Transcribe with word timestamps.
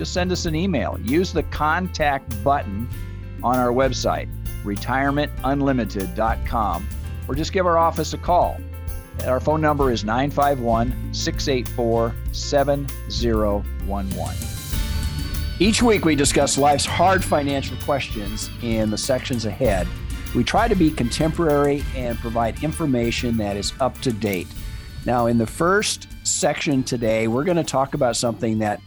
just 0.00 0.12
send 0.14 0.32
us 0.32 0.46
an 0.46 0.54
email. 0.54 0.98
Use 1.02 1.30
the 1.30 1.42
contact 1.42 2.42
button 2.42 2.88
on 3.42 3.58
our 3.58 3.68
website, 3.68 4.30
retirementunlimited.com, 4.64 6.88
or 7.28 7.34
just 7.34 7.52
give 7.52 7.66
our 7.66 7.76
office 7.76 8.14
a 8.14 8.18
call. 8.18 8.56
Our 9.26 9.40
phone 9.40 9.60
number 9.60 9.92
is 9.92 10.02
951 10.02 11.12
684 11.12 12.14
7011. 12.32 14.36
Each 15.58 15.82
week, 15.82 16.06
we 16.06 16.14
discuss 16.14 16.56
life's 16.56 16.86
hard 16.86 17.22
financial 17.22 17.76
questions 17.84 18.48
in 18.62 18.88
the 18.88 18.96
sections 18.96 19.44
ahead. 19.44 19.86
We 20.34 20.44
try 20.44 20.66
to 20.66 20.74
be 20.74 20.90
contemporary 20.90 21.84
and 21.94 22.18
provide 22.18 22.64
information 22.64 23.36
that 23.36 23.58
is 23.58 23.74
up 23.80 24.00
to 24.00 24.14
date. 24.14 24.48
Now, 25.04 25.26
in 25.26 25.36
the 25.36 25.46
first 25.46 26.08
section 26.26 26.82
today, 26.82 27.28
we're 27.28 27.44
going 27.44 27.58
to 27.58 27.64
talk 27.64 27.92
about 27.92 28.16
something 28.16 28.60
that 28.60 28.80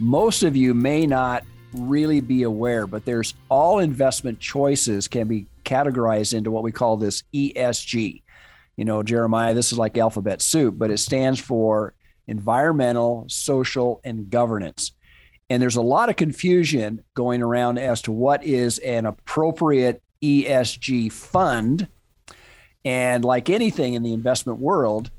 most 0.00 0.42
of 0.42 0.56
you 0.56 0.72
may 0.74 1.06
not 1.06 1.44
really 1.74 2.20
be 2.20 2.42
aware, 2.42 2.86
but 2.86 3.04
there's 3.04 3.34
all 3.48 3.78
investment 3.78 4.40
choices 4.40 5.06
can 5.06 5.28
be 5.28 5.46
categorized 5.64 6.34
into 6.34 6.50
what 6.50 6.62
we 6.62 6.72
call 6.72 6.96
this 6.96 7.22
ESG. 7.34 8.22
You 8.76 8.84
know, 8.84 9.02
Jeremiah, 9.02 9.54
this 9.54 9.72
is 9.72 9.78
like 9.78 9.98
alphabet 9.98 10.40
soup, 10.40 10.76
but 10.78 10.90
it 10.90 10.98
stands 10.98 11.38
for 11.38 11.94
environmental, 12.26 13.26
social, 13.28 14.00
and 14.02 14.30
governance. 14.30 14.92
And 15.50 15.62
there's 15.62 15.76
a 15.76 15.82
lot 15.82 16.08
of 16.08 16.16
confusion 16.16 17.02
going 17.14 17.42
around 17.42 17.78
as 17.78 18.02
to 18.02 18.12
what 18.12 18.44
is 18.44 18.78
an 18.78 19.04
appropriate 19.04 20.02
ESG 20.22 21.12
fund. 21.12 21.88
And 22.84 23.24
like 23.24 23.50
anything 23.50 23.94
in 23.94 24.02
the 24.02 24.14
investment 24.14 24.60
world, 24.60 25.10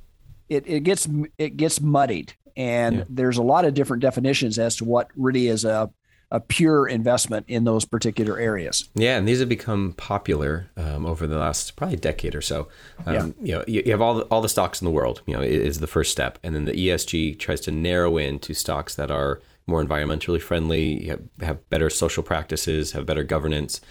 it, 0.50 0.64
it 0.68 0.80
gets 0.82 1.08
it 1.38 1.56
gets 1.56 1.80
muddied 1.80 2.34
and 2.56 2.98
yeah. 2.98 3.04
there's 3.10 3.38
a 3.38 3.44
lot 3.44 3.66
of 3.66 3.74
different 3.74 4.02
definitions 4.02 4.60
as 4.60 4.76
to 4.78 4.86
what 4.86 5.10
really 5.16 5.48
is 5.48 5.66
a, 5.66 5.90
a 6.32 6.40
pure 6.40 6.88
investment 6.88 7.46
in 7.48 7.66
those 7.66 7.86
particular 7.86 8.40
areas. 8.40 8.90
Yeah, 8.96 9.18
and 9.18 9.28
these 9.28 9.40
have 9.40 9.50
become 9.50 9.94
popular 9.98 10.70
um, 10.78 11.06
over 11.06 11.28
the 11.28 11.38
last 11.38 11.76
probably 11.76 11.98
decade 11.98 12.36
or 12.36 12.42
so. 12.42 12.70
Um, 13.06 13.14
yeah. 13.14 13.26
You 13.42 13.56
know, 13.56 13.64
you, 13.68 13.84
you, 13.86 13.92
have 13.92 14.02
all 14.02 14.16
the, 14.16 14.24
all 14.26 14.42
the 14.42 14.50
stocks 14.50 14.82
in 14.82 14.86
the 14.86 14.92
world. 14.92 15.22
You 15.26 15.36
know, 15.36 15.42
is 15.42 15.80
the 15.80 15.88
first 15.88 16.12
step, 16.12 16.40
and 16.44 16.56
then 16.56 16.66
the 16.66 16.74
ESG 16.74 17.38
tries 17.38 17.62
to 17.62 17.72
narrow 17.72 18.18
in 18.18 18.40
to 18.40 18.54
stocks 18.54 18.96
that 18.96 19.12
are 19.12 19.42
more 19.68 19.84
environmentally 19.84 20.42
friendly, 20.42 21.06
have, 21.08 21.22
have 21.42 21.70
better 21.70 21.90
social 21.90 22.24
practices, 22.24 22.94
have 22.94 23.06
better 23.06 23.24
governance. 23.24 23.82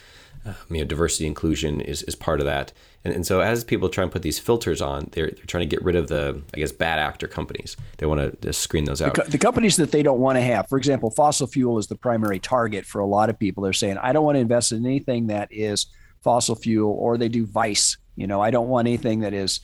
Um, 0.44 0.54
you 0.70 0.78
know, 0.78 0.84
diversity 0.84 1.26
inclusion 1.26 1.82
is, 1.82 2.02
is 2.04 2.14
part 2.14 2.40
of 2.40 2.46
that. 2.46 2.72
And, 3.04 3.14
and 3.14 3.26
so 3.26 3.40
as 3.40 3.62
people 3.62 3.90
try 3.90 4.02
and 4.02 4.10
put 4.10 4.22
these 4.22 4.38
filters 4.38 4.80
on, 4.80 5.08
they're, 5.12 5.30
they're 5.30 5.44
trying 5.46 5.68
to 5.68 5.76
get 5.76 5.84
rid 5.84 5.96
of 5.96 6.08
the, 6.08 6.40
I 6.54 6.58
guess, 6.58 6.72
bad 6.72 6.98
actor 6.98 7.28
companies. 7.28 7.76
They 7.98 8.06
want 8.06 8.40
to 8.40 8.52
screen 8.54 8.84
those 8.84 9.02
out. 9.02 9.14
The, 9.14 9.24
the 9.24 9.38
companies 9.38 9.76
that 9.76 9.92
they 9.92 10.02
don't 10.02 10.18
want 10.18 10.36
to 10.36 10.42
have, 10.42 10.68
for 10.68 10.78
example, 10.78 11.10
fossil 11.10 11.46
fuel 11.46 11.78
is 11.78 11.88
the 11.88 11.96
primary 11.96 12.38
target 12.38 12.86
for 12.86 13.00
a 13.00 13.06
lot 13.06 13.28
of 13.28 13.38
people. 13.38 13.62
They're 13.62 13.74
saying, 13.74 13.98
I 13.98 14.12
don't 14.14 14.24
want 14.24 14.36
to 14.36 14.40
invest 14.40 14.72
in 14.72 14.86
anything 14.86 15.26
that 15.26 15.48
is 15.50 15.86
fossil 16.22 16.54
fuel, 16.54 16.92
or 16.92 17.18
they 17.18 17.28
do 17.28 17.44
vice. 17.44 17.98
You 18.16 18.26
know, 18.26 18.40
I 18.40 18.50
don't 18.50 18.68
want 18.68 18.88
anything 18.88 19.20
that 19.20 19.34
is 19.34 19.60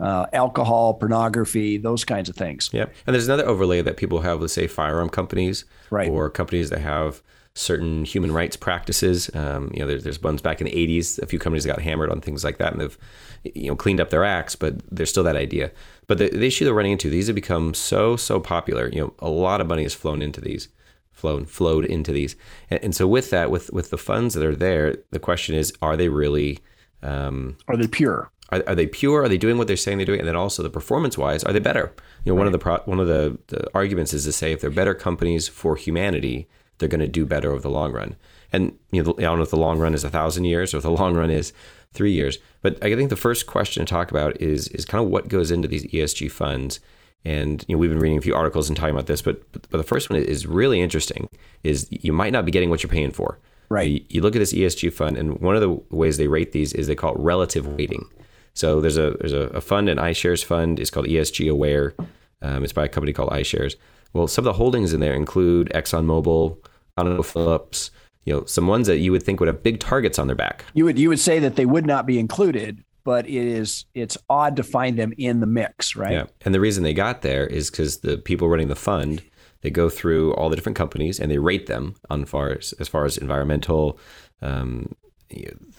uh, 0.00 0.26
alcohol, 0.32 0.94
pornography, 0.94 1.78
those 1.78 2.04
kinds 2.04 2.28
of 2.28 2.36
things. 2.36 2.70
Yep. 2.72 2.94
And 3.06 3.14
there's 3.14 3.26
another 3.26 3.46
overlay 3.46 3.80
that 3.82 3.96
people 3.96 4.20
have 4.20 4.40
with, 4.40 4.50
say, 4.50 4.66
firearm 4.66 5.08
companies 5.08 5.64
right. 5.90 6.10
or 6.10 6.30
companies 6.30 6.70
that 6.70 6.80
have 6.80 7.22
certain 7.56 8.04
human 8.04 8.30
rights 8.30 8.54
practices. 8.54 9.34
Um, 9.34 9.70
you 9.72 9.80
know, 9.80 9.86
there's, 9.86 10.04
there's 10.04 10.22
ones 10.22 10.42
back 10.42 10.60
in 10.60 10.66
the 10.66 10.72
80s, 10.72 11.18
a 11.22 11.26
few 11.26 11.38
companies 11.38 11.64
got 11.64 11.80
hammered 11.80 12.10
on 12.10 12.20
things 12.20 12.44
like 12.44 12.58
that 12.58 12.72
and 12.72 12.80
they've, 12.82 12.98
you 13.44 13.68
know, 13.68 13.76
cleaned 13.76 13.98
up 13.98 14.10
their 14.10 14.24
acts, 14.24 14.54
but 14.54 14.74
there's 14.94 15.08
still 15.08 15.24
that 15.24 15.36
idea. 15.36 15.72
But 16.06 16.18
the, 16.18 16.28
the 16.28 16.46
issue 16.46 16.66
they're 16.66 16.74
running 16.74 16.92
into, 16.92 17.08
these 17.08 17.28
have 17.28 17.34
become 17.34 17.72
so, 17.72 18.14
so 18.14 18.38
popular. 18.38 18.90
You 18.90 19.00
know, 19.00 19.14
a 19.20 19.30
lot 19.30 19.62
of 19.62 19.66
money 19.66 19.84
has 19.84 19.94
flown 19.94 20.20
into 20.20 20.40
these, 20.40 20.68
flown, 21.12 21.46
flowed 21.46 21.86
into 21.86 22.12
these. 22.12 22.36
And, 22.68 22.84
and 22.84 22.94
so 22.94 23.08
with 23.08 23.30
that, 23.30 23.50
with, 23.50 23.72
with 23.72 23.88
the 23.88 23.98
funds 23.98 24.34
that 24.34 24.44
are 24.44 24.54
there, 24.54 24.98
the 25.10 25.18
question 25.18 25.54
is, 25.54 25.72
are 25.80 25.96
they 25.96 26.10
really, 26.10 26.58
um, 27.02 27.56
are 27.68 27.76
they 27.78 27.88
pure? 27.88 28.30
Are, 28.50 28.62
are, 28.66 28.74
they 28.74 28.86
pure? 28.86 29.22
Are 29.22 29.28
they 29.30 29.38
doing 29.38 29.56
what 29.56 29.66
they're 29.66 29.78
saying 29.78 29.96
they're 29.96 30.04
doing? 30.04 30.20
And 30.20 30.28
then 30.28 30.36
also 30.36 30.62
the 30.62 30.68
performance 30.68 31.16
wise, 31.16 31.42
are 31.42 31.54
they 31.54 31.58
better? 31.58 31.94
You 32.24 32.32
know, 32.32 32.36
right. 32.36 32.40
one 32.40 32.46
of 32.46 32.52
the 32.52 32.58
pro- 32.58 32.82
one 32.84 33.00
of 33.00 33.06
the, 33.06 33.38
the 33.46 33.66
arguments 33.74 34.12
is 34.12 34.24
to 34.24 34.32
say 34.32 34.52
if 34.52 34.60
they're 34.60 34.70
better 34.70 34.94
companies 34.94 35.48
for 35.48 35.74
humanity, 35.74 36.48
they're 36.78 36.88
going 36.88 37.00
to 37.00 37.08
do 37.08 37.26
better 37.26 37.50
over 37.50 37.60
the 37.60 37.70
long 37.70 37.92
run. 37.92 38.16
And 38.52 38.78
you 38.90 39.02
know, 39.02 39.14
I 39.18 39.22
don't 39.22 39.38
know 39.38 39.44
if 39.44 39.50
the 39.50 39.56
long 39.56 39.78
run 39.78 39.94
is 39.94 40.04
a 40.04 40.10
thousand 40.10 40.44
years 40.44 40.72
or 40.72 40.78
if 40.78 40.82
the 40.82 40.90
long 40.90 41.14
run 41.14 41.30
is 41.30 41.52
three 41.92 42.12
years. 42.12 42.38
But 42.62 42.82
I 42.84 42.94
think 42.94 43.10
the 43.10 43.16
first 43.16 43.46
question 43.46 43.84
to 43.84 43.90
talk 43.90 44.10
about 44.10 44.40
is 44.40 44.68
is 44.68 44.84
kind 44.84 45.02
of 45.02 45.10
what 45.10 45.28
goes 45.28 45.50
into 45.50 45.68
these 45.68 45.86
ESG 45.86 46.30
funds. 46.30 46.80
And 47.24 47.64
you 47.66 47.74
know, 47.74 47.78
we've 47.78 47.90
been 47.90 47.98
reading 47.98 48.18
a 48.18 48.22
few 48.22 48.34
articles 48.34 48.68
and 48.68 48.76
talking 48.76 48.94
about 48.94 49.06
this, 49.06 49.22
but 49.22 49.50
but 49.52 49.70
the 49.70 49.82
first 49.82 50.10
one 50.10 50.20
is 50.20 50.46
really 50.46 50.80
interesting. 50.80 51.28
Is 51.64 51.88
you 51.90 52.12
might 52.12 52.32
not 52.32 52.44
be 52.44 52.52
getting 52.52 52.70
what 52.70 52.82
you're 52.82 52.90
paying 52.90 53.12
for. 53.12 53.38
Right. 53.68 53.90
You, 53.90 54.04
you 54.08 54.20
look 54.22 54.36
at 54.36 54.38
this 54.38 54.52
ESG 54.52 54.92
fund, 54.92 55.16
and 55.16 55.40
one 55.40 55.56
of 55.56 55.60
the 55.60 55.70
ways 55.90 56.18
they 56.18 56.28
rate 56.28 56.52
these 56.52 56.72
is 56.72 56.86
they 56.86 56.94
call 56.94 57.14
it 57.14 57.20
relative 57.20 57.66
weighting. 57.66 58.08
So 58.54 58.80
there's 58.80 58.96
a 58.96 59.16
there's 59.20 59.32
a, 59.32 59.48
a 59.48 59.60
fund, 59.60 59.88
an 59.88 59.98
iShares 59.98 60.44
fund. 60.44 60.78
It's 60.78 60.90
called 60.90 61.06
ESG 61.06 61.50
Aware. 61.50 61.94
Um, 62.42 62.62
it's 62.62 62.72
by 62.72 62.84
a 62.84 62.88
company 62.88 63.12
called 63.12 63.30
iShares. 63.30 63.74
Well, 64.12 64.26
some 64.26 64.42
of 64.42 64.46
the 64.46 64.58
holdings 64.58 64.92
in 64.92 65.00
there 65.00 65.14
include 65.14 65.70
ExxonMobil, 65.74 66.56
ConocoPhillips, 66.98 67.90
you 68.24 68.34
know, 68.34 68.44
some 68.44 68.66
ones 68.66 68.86
that 68.88 68.98
you 68.98 69.12
would 69.12 69.22
think 69.22 69.40
would 69.40 69.46
have 69.46 69.62
big 69.62 69.80
targets 69.80 70.18
on 70.18 70.26
their 70.26 70.36
back. 70.36 70.64
You 70.74 70.84
would 70.84 70.98
you 70.98 71.08
would 71.08 71.20
say 71.20 71.38
that 71.38 71.56
they 71.56 71.64
would 71.64 71.86
not 71.86 72.06
be 72.06 72.18
included, 72.18 72.84
but 73.04 73.26
it 73.26 73.34
is 73.34 73.84
it's 73.94 74.18
odd 74.28 74.56
to 74.56 74.62
find 74.62 74.98
them 74.98 75.14
in 75.16 75.40
the 75.40 75.46
mix, 75.46 75.94
right? 75.94 76.12
Yeah. 76.12 76.24
And 76.44 76.52
the 76.52 76.60
reason 76.60 76.82
they 76.82 76.92
got 76.92 77.22
there 77.22 77.46
is 77.46 77.70
because 77.70 77.98
the 77.98 78.18
people 78.18 78.48
running 78.48 78.68
the 78.68 78.74
fund, 78.74 79.22
they 79.60 79.70
go 79.70 79.88
through 79.88 80.34
all 80.34 80.48
the 80.48 80.56
different 80.56 80.76
companies 80.76 81.20
and 81.20 81.30
they 81.30 81.38
rate 81.38 81.66
them 81.66 81.94
on 82.10 82.24
far 82.24 82.50
as, 82.50 82.74
as 82.80 82.88
far 82.88 83.04
as 83.04 83.16
environmental, 83.16 83.98
um, 84.42 84.92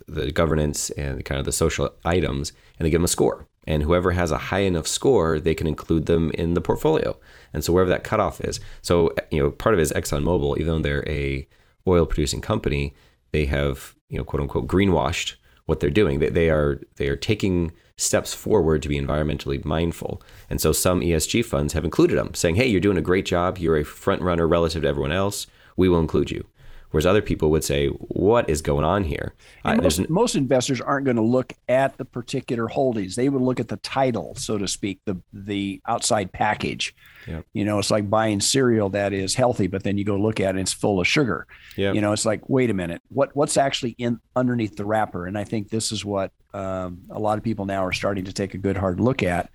the 0.07 0.31
governance 0.31 0.89
and 0.91 1.23
kind 1.25 1.39
of 1.39 1.45
the 1.45 1.51
social 1.51 1.93
items, 2.05 2.53
and 2.79 2.85
they 2.85 2.89
give 2.89 2.99
them 2.99 3.05
a 3.05 3.09
score. 3.09 3.45
And 3.67 3.83
whoever 3.83 4.11
has 4.11 4.31
a 4.31 4.37
high 4.37 4.61
enough 4.61 4.87
score, 4.87 5.39
they 5.39 5.53
can 5.53 5.67
include 5.67 6.05
them 6.05 6.31
in 6.31 6.53
the 6.53 6.61
portfolio. 6.61 7.17
And 7.53 7.63
so 7.63 7.73
wherever 7.73 7.89
that 7.89 8.05
cutoff 8.05 8.39
is, 8.41 8.59
so 8.81 9.13
you 9.29 9.43
know, 9.43 9.51
part 9.51 9.75
of 9.75 9.79
it 9.79 9.83
is 9.83 9.91
ExxonMobil, 9.91 10.57
even 10.57 10.67
though 10.67 10.79
they're 10.79 11.07
a 11.07 11.47
oil 11.85 12.05
producing 12.05 12.41
company, 12.41 12.93
they 13.31 13.45
have 13.45 13.95
you 14.09 14.17
know 14.17 14.23
quote 14.23 14.41
unquote 14.41 14.67
greenwashed 14.67 15.35
what 15.65 15.79
they're 15.79 15.89
doing. 15.89 16.19
They, 16.19 16.29
they 16.29 16.49
are 16.49 16.81
they 16.95 17.09
are 17.09 17.15
taking 17.15 17.73
steps 17.97 18.33
forward 18.33 18.81
to 18.83 18.89
be 18.89 18.99
environmentally 18.99 19.63
mindful. 19.65 20.21
And 20.49 20.61
so 20.61 20.71
some 20.71 21.01
ESG 21.01 21.43
funds 21.43 21.73
have 21.73 21.83
included 21.83 22.17
them, 22.17 22.33
saying, 22.33 22.55
"Hey, 22.55 22.67
you're 22.67 22.79
doing 22.79 22.97
a 22.97 23.01
great 23.01 23.25
job. 23.25 23.57
You're 23.57 23.77
a 23.77 23.83
front 23.83 24.21
runner 24.21 24.47
relative 24.47 24.83
to 24.83 24.87
everyone 24.87 25.11
else. 25.11 25.45
We 25.75 25.89
will 25.89 25.99
include 25.99 26.31
you." 26.31 26.45
Whereas 26.97 27.05
other 27.05 27.21
people 27.21 27.51
would 27.51 27.63
say, 27.63 27.89
"What 27.89 28.49
is 28.49 28.63
going 28.63 28.83
on 28.83 29.03
here?" 29.03 29.35
Uh, 29.63 29.75
most, 29.75 30.09
most, 30.09 30.35
investors 30.35 30.81
aren't 30.81 31.05
going 31.05 31.17
to 31.17 31.21
look 31.21 31.53
at 31.69 31.95
the 31.99 32.05
particular 32.05 32.67
holdings; 32.67 33.15
they 33.15 33.29
would 33.29 33.43
look 33.43 33.59
at 33.59 33.67
the 33.67 33.77
title, 33.77 34.33
so 34.33 34.57
to 34.57 34.67
speak, 34.67 35.01
the 35.05 35.15
the 35.31 35.79
outside 35.87 36.31
package. 36.31 36.95
Yep. 37.27 37.45
You 37.53 37.65
know, 37.65 37.77
it's 37.77 37.91
like 37.91 38.09
buying 38.09 38.39
cereal 38.39 38.89
that 38.89 39.13
is 39.13 39.35
healthy, 39.35 39.67
but 39.67 39.83
then 39.83 39.99
you 39.99 40.05
go 40.05 40.15
look 40.15 40.39
at 40.39 40.47
it 40.47 40.49
and 40.49 40.59
it's 40.61 40.73
full 40.73 40.99
of 40.99 41.05
sugar. 41.05 41.45
Yep. 41.75 41.93
You 41.93 42.01
know, 42.01 42.13
it's 42.13 42.25
like, 42.25 42.49
wait 42.49 42.71
a 42.71 42.73
minute, 42.73 43.03
what 43.09 43.35
what's 43.35 43.57
actually 43.57 43.91
in 43.99 44.19
underneath 44.35 44.75
the 44.75 44.85
wrapper? 44.85 45.27
And 45.27 45.37
I 45.37 45.43
think 45.43 45.69
this 45.69 45.91
is 45.91 46.03
what 46.03 46.31
um, 46.55 47.01
a 47.11 47.19
lot 47.19 47.37
of 47.37 47.43
people 47.43 47.67
now 47.67 47.85
are 47.85 47.93
starting 47.93 48.25
to 48.25 48.33
take 48.33 48.55
a 48.55 48.57
good 48.57 48.75
hard 48.75 48.99
look 48.99 49.21
at 49.21 49.51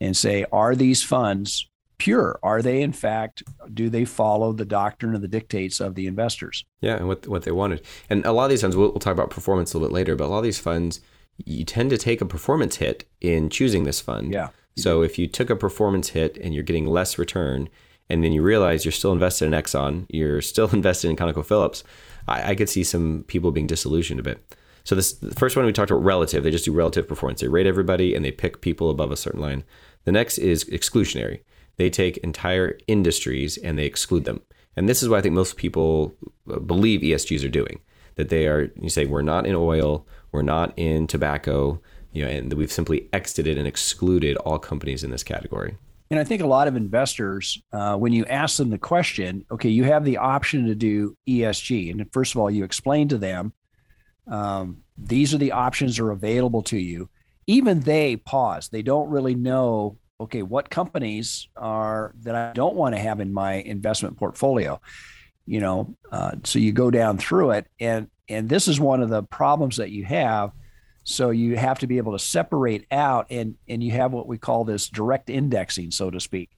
and 0.00 0.16
say, 0.16 0.46
are 0.52 0.76
these 0.76 1.02
funds 1.02 1.68
pure? 1.98 2.38
Are 2.42 2.62
they, 2.62 2.82
in 2.82 2.92
fact, 2.92 3.42
do 3.72 3.88
they 3.88 4.04
follow 4.04 4.52
the 4.52 4.64
doctrine 4.64 5.14
and 5.14 5.22
the 5.22 5.28
dictates 5.28 5.80
of 5.80 5.94
the 5.94 6.06
investors? 6.06 6.64
Yeah, 6.80 6.96
and 6.96 7.08
what 7.08 7.26
what 7.26 7.42
they 7.42 7.52
wanted. 7.52 7.84
And 8.10 8.24
a 8.24 8.32
lot 8.32 8.44
of 8.44 8.50
these 8.50 8.62
funds, 8.62 8.76
we'll, 8.76 8.90
we'll 8.90 9.00
talk 9.00 9.12
about 9.12 9.30
performance 9.30 9.72
a 9.72 9.78
little 9.78 9.88
bit 9.88 9.94
later, 9.94 10.16
but 10.16 10.26
a 10.26 10.28
lot 10.28 10.38
of 10.38 10.44
these 10.44 10.58
funds, 10.58 11.00
you 11.44 11.64
tend 11.64 11.90
to 11.90 11.98
take 11.98 12.20
a 12.20 12.26
performance 12.26 12.76
hit 12.76 13.04
in 13.20 13.50
choosing 13.50 13.84
this 13.84 14.00
fund. 14.00 14.32
Yeah. 14.32 14.48
So 14.76 15.02
if 15.02 15.18
you 15.18 15.28
took 15.28 15.50
a 15.50 15.56
performance 15.56 16.10
hit 16.10 16.36
and 16.38 16.52
you're 16.52 16.64
getting 16.64 16.86
less 16.86 17.18
return, 17.18 17.68
and 18.10 18.22
then 18.22 18.32
you 18.32 18.42
realize 18.42 18.84
you're 18.84 18.92
still 18.92 19.12
invested 19.12 19.46
in 19.46 19.52
Exxon, 19.52 20.06
you're 20.08 20.42
still 20.42 20.68
invested 20.72 21.10
in 21.10 21.16
ConocoPhillips, 21.16 21.82
I, 22.28 22.50
I 22.50 22.54
could 22.54 22.68
see 22.68 22.84
some 22.84 23.24
people 23.28 23.52
being 23.52 23.66
disillusioned 23.66 24.20
a 24.20 24.24
bit. 24.24 24.54
So 24.84 24.94
this 24.94 25.14
the 25.14 25.34
first 25.34 25.56
one 25.56 25.64
we 25.64 25.72
talked 25.72 25.90
about 25.90 26.04
relative. 26.04 26.44
They 26.44 26.50
just 26.50 26.66
do 26.66 26.72
relative 26.72 27.08
performance. 27.08 27.40
They 27.40 27.48
rate 27.48 27.66
everybody 27.66 28.14
and 28.14 28.24
they 28.24 28.30
pick 28.30 28.60
people 28.60 28.90
above 28.90 29.10
a 29.10 29.16
certain 29.16 29.40
line. 29.40 29.64
The 30.04 30.12
next 30.12 30.38
is 30.38 30.64
exclusionary 30.64 31.40
they 31.76 31.90
take 31.90 32.16
entire 32.18 32.78
industries 32.86 33.56
and 33.56 33.78
they 33.78 33.86
exclude 33.86 34.24
them. 34.24 34.40
And 34.76 34.88
this 34.88 35.02
is 35.02 35.08
what 35.08 35.18
I 35.18 35.22
think 35.22 35.34
most 35.34 35.56
people 35.56 36.14
uh, 36.50 36.58
believe 36.58 37.00
ESGs 37.00 37.44
are 37.44 37.50
doing. 37.50 37.80
That 38.16 38.28
they 38.28 38.46
are, 38.46 38.72
you 38.80 38.90
say, 38.90 39.06
we're 39.06 39.22
not 39.22 39.46
in 39.46 39.56
oil, 39.56 40.06
we're 40.30 40.42
not 40.42 40.72
in 40.76 41.08
tobacco, 41.08 41.80
you 42.12 42.24
know, 42.24 42.30
and 42.30 42.52
we've 42.52 42.72
simply 42.72 43.08
exited 43.12 43.58
and 43.58 43.66
excluded 43.66 44.36
all 44.38 44.58
companies 44.58 45.02
in 45.02 45.10
this 45.10 45.24
category. 45.24 45.76
And 46.10 46.20
I 46.20 46.24
think 46.24 46.42
a 46.42 46.46
lot 46.46 46.68
of 46.68 46.76
investors, 46.76 47.60
uh, 47.72 47.96
when 47.96 48.12
you 48.12 48.24
ask 48.26 48.58
them 48.58 48.70
the 48.70 48.78
question, 48.78 49.44
okay, 49.50 49.68
you 49.68 49.84
have 49.84 50.04
the 50.04 50.18
option 50.18 50.66
to 50.66 50.74
do 50.74 51.16
ESG. 51.28 51.90
And 51.90 52.12
first 52.12 52.34
of 52.34 52.40
all, 52.40 52.50
you 52.50 52.62
explain 52.62 53.08
to 53.08 53.18
them 53.18 53.52
um, 54.26 54.82
these 54.96 55.34
are 55.34 55.38
the 55.38 55.52
options 55.52 55.96
that 55.96 56.04
are 56.04 56.12
available 56.12 56.62
to 56.64 56.78
you. 56.78 57.08
Even 57.46 57.80
they 57.80 58.16
pause. 58.16 58.68
They 58.68 58.82
don't 58.82 59.10
really 59.10 59.34
know, 59.34 59.98
okay, 60.20 60.42
what 60.42 60.70
companies 60.70 61.48
are 61.56 62.12
that 62.22 62.34
I 62.34 62.52
don't 62.52 62.76
want 62.76 62.94
to 62.94 63.00
have 63.00 63.20
in 63.20 63.32
my 63.32 63.54
investment 63.54 64.16
portfolio. 64.16 64.80
You 65.46 65.60
know, 65.60 65.94
uh, 66.10 66.32
so 66.44 66.58
you 66.58 66.72
go 66.72 66.90
down 66.90 67.18
through 67.18 67.52
it, 67.52 67.66
and 67.78 68.08
and 68.28 68.48
this 68.48 68.68
is 68.68 68.80
one 68.80 69.02
of 69.02 69.10
the 69.10 69.22
problems 69.22 69.76
that 69.76 69.90
you 69.90 70.04
have 70.04 70.52
so 71.04 71.30
you 71.30 71.56
have 71.56 71.78
to 71.80 71.86
be 71.86 71.98
able 71.98 72.12
to 72.12 72.18
separate 72.18 72.86
out, 72.90 73.26
and 73.30 73.56
and 73.68 73.84
you 73.84 73.92
have 73.92 74.12
what 74.12 74.26
we 74.26 74.38
call 74.38 74.64
this 74.64 74.88
direct 74.88 75.28
indexing, 75.30 75.90
so 75.90 76.10
to 76.10 76.18
speak. 76.18 76.50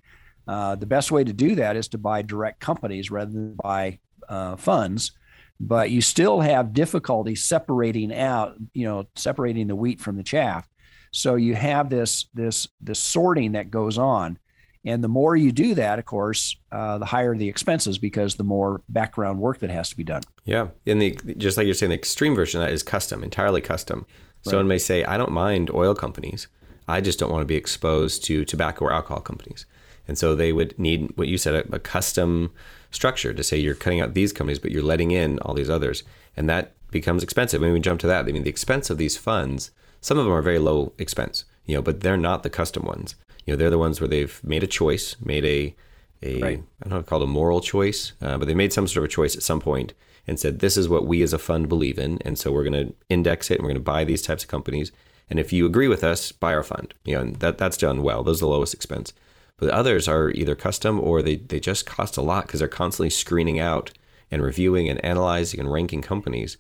Uh, 0.47 0.77
the 0.77 0.87
best 0.87 1.11
way 1.11 1.25
to 1.25 1.33
do 1.33 1.57
that 1.57 1.77
is 1.77 1.89
to 1.89 1.99
buy 1.99 2.23
direct 2.23 2.61
companies 2.61 3.11
rather 3.11 3.33
than 3.33 3.55
buy 3.55 3.99
uh, 4.29 4.55
funds, 4.55 5.11
but 5.59 5.91
you 5.91 6.01
still 6.01 6.41
have 6.41 6.73
difficulty 6.73 7.35
separating 7.35 8.15
out, 8.15 8.55
you 8.73 8.85
know, 8.85 9.09
separating 9.17 9.67
the 9.67 9.75
wheat 9.75 10.01
from 10.01 10.17
the 10.17 10.23
chaff. 10.23 10.69
So 11.17 11.37
you 11.37 11.55
have 11.55 11.89
this 11.89 12.27
this 12.35 12.69
this 12.81 12.99
sorting 12.99 13.53
that 13.53 13.71
goes 13.71 13.97
on, 13.97 14.39
and 14.85 15.03
the 15.03 15.09
more 15.09 15.35
you 15.35 15.51
do 15.51 15.75
that, 15.75 15.99
of 15.99 16.05
course, 16.05 16.57
uh, 16.71 16.99
the 16.99 17.07
higher 17.07 17.35
the 17.35 17.49
expenses 17.49 17.97
because 17.99 18.37
the 18.37 18.45
more 18.45 18.83
background 18.89 19.41
work 19.41 19.61
that 19.61 19.71
has 19.71 19.89
to 19.91 19.97
be 19.97 20.05
done. 20.05 20.23
Yeah, 20.45 20.69
and 20.87 21.01
the 21.01 21.13
just 21.39 21.57
like 21.57 21.65
you're 21.65 21.75
saying, 21.75 21.91
the 21.91 21.97
extreme 21.97 22.35
version 22.35 22.61
of 22.61 22.67
that 22.67 22.73
is 22.75 22.83
custom, 22.83 23.25
entirely 23.25 23.61
custom. 23.61 24.07
Someone 24.43 24.69
may 24.69 24.79
say, 24.79 25.03
I 25.05 25.17
don't 25.17 25.33
mind 25.33 25.71
oil 25.73 25.93
companies. 25.93 26.47
I 26.87 27.01
just 27.01 27.19
don't 27.19 27.33
want 27.33 27.43
to 27.43 27.47
be 27.47 27.57
exposed 27.57 28.23
to 28.27 28.45
tobacco 28.45 28.85
or 28.85 28.93
alcohol 28.93 29.21
companies. 29.21 29.67
And 30.07 30.17
so 30.17 30.37
they 30.37 30.53
would 30.53 30.79
need 30.79 31.11
what 31.17 31.27
you 31.27 31.37
said, 31.37 31.55
a, 31.55 31.75
a 31.75 31.79
custom 31.81 32.53
structure 32.97 33.33
to 33.33 33.45
say 33.45 33.57
you're 33.57 33.75
cutting 33.75 34.01
out 34.01 34.15
these 34.15 34.33
companies, 34.33 34.59
but 34.59 34.73
you're 34.73 34.83
letting 34.83 35.13
in 35.13 35.39
all 35.41 35.55
these 35.55 35.71
others. 35.71 36.03
And 36.37 36.49
that 36.49 36.73
becomes 36.91 37.23
expensive. 37.23 37.61
When 37.61 37.73
we 37.73 37.81
jump 37.81 38.01
to 38.01 38.07
that, 38.09 38.27
I 38.27 38.33
mean, 38.33 38.43
the 38.43 38.51
expense 38.51 38.91
of 38.91 38.99
these 38.99 39.17
funds, 39.17 39.71
some 40.01 40.19
of 40.19 40.25
them 40.25 40.35
are 40.35 40.43
very 40.43 40.59
low 40.59 40.93
expense, 40.99 41.45
you 41.67 41.75
know, 41.75 41.83
but 41.83 42.01
they're 42.01 42.17
not 42.17 42.43
the 42.43 42.51
custom 42.51 42.85
ones. 42.85 43.15
You 43.45 43.53
know, 43.53 43.57
they're 43.57 43.71
the 43.71 43.79
ones 43.79 44.01
where 44.01 44.09
they've 44.09 44.41
made 44.43 44.65
a 44.65 44.67
choice, 44.67 45.15
made 45.21 45.45
a, 45.45 45.77
a 46.23 46.41
right. 46.41 46.63
I 46.85 46.89
don't 46.89 46.99
know, 46.99 47.03
called 47.05 47.23
a 47.23 47.27
moral 47.27 47.61
choice, 47.61 48.13
uh, 48.21 48.39
but 48.39 48.49
they 48.49 48.55
made 48.55 48.73
some 48.73 48.89
sort 48.89 49.05
of 49.05 49.05
a 49.05 49.13
choice 49.13 49.37
at 49.37 49.43
some 49.43 49.61
point 49.61 49.93
and 50.27 50.41
said, 50.41 50.59
this 50.59 50.77
is 50.77 50.89
what 50.89 51.07
we 51.07 51.23
as 51.23 51.33
a 51.33 51.39
fund 51.39 51.69
believe 51.69 51.99
in. 51.99 52.19
And 52.25 52.39
so 52.39 52.51
we're 52.51 52.65
going 52.65 52.89
to 52.89 52.95
index 53.09 53.51
it 53.51 53.59
and 53.59 53.63
we're 53.63 53.71
going 53.71 53.85
to 53.85 53.93
buy 53.93 54.03
these 54.05 54.23
types 54.23 54.43
of 54.43 54.49
companies. 54.49 54.91
And 55.31 55.39
if 55.39 55.53
you 55.53 55.67
agree 55.67 55.89
with 55.89 56.03
us, 56.03 56.33
buy 56.33 56.55
our 56.55 56.65
fund. 56.65 56.95
You 57.05 57.15
know, 57.15 57.21
and 57.23 57.37
that, 57.37 57.59
that's 57.59 57.77
done 57.77 58.03
well. 58.03 58.25
Those 58.25 58.39
are 58.39 58.47
the 58.47 58.51
lowest 58.51 58.75
expense. 58.75 59.13
But 59.59 59.71
others 59.71 60.07
are 60.07 60.31
either 60.31 60.55
custom 60.55 61.01
or 61.01 61.23
they, 61.23 61.37
they 61.37 61.61
just 61.61 61.87
cost 61.87 62.17
a 62.17 62.23
lot 62.23 62.47
because 62.47 62.61
they're 62.61 62.69
constantly 62.69 63.11
screening 63.11 63.59
out 63.59 63.91
and 64.31 64.43
reviewing 64.43 64.89
and 64.89 65.03
analyzing 65.05 65.61
and 65.61 65.73
ranking 65.73 66.03
companies. 66.03 66.57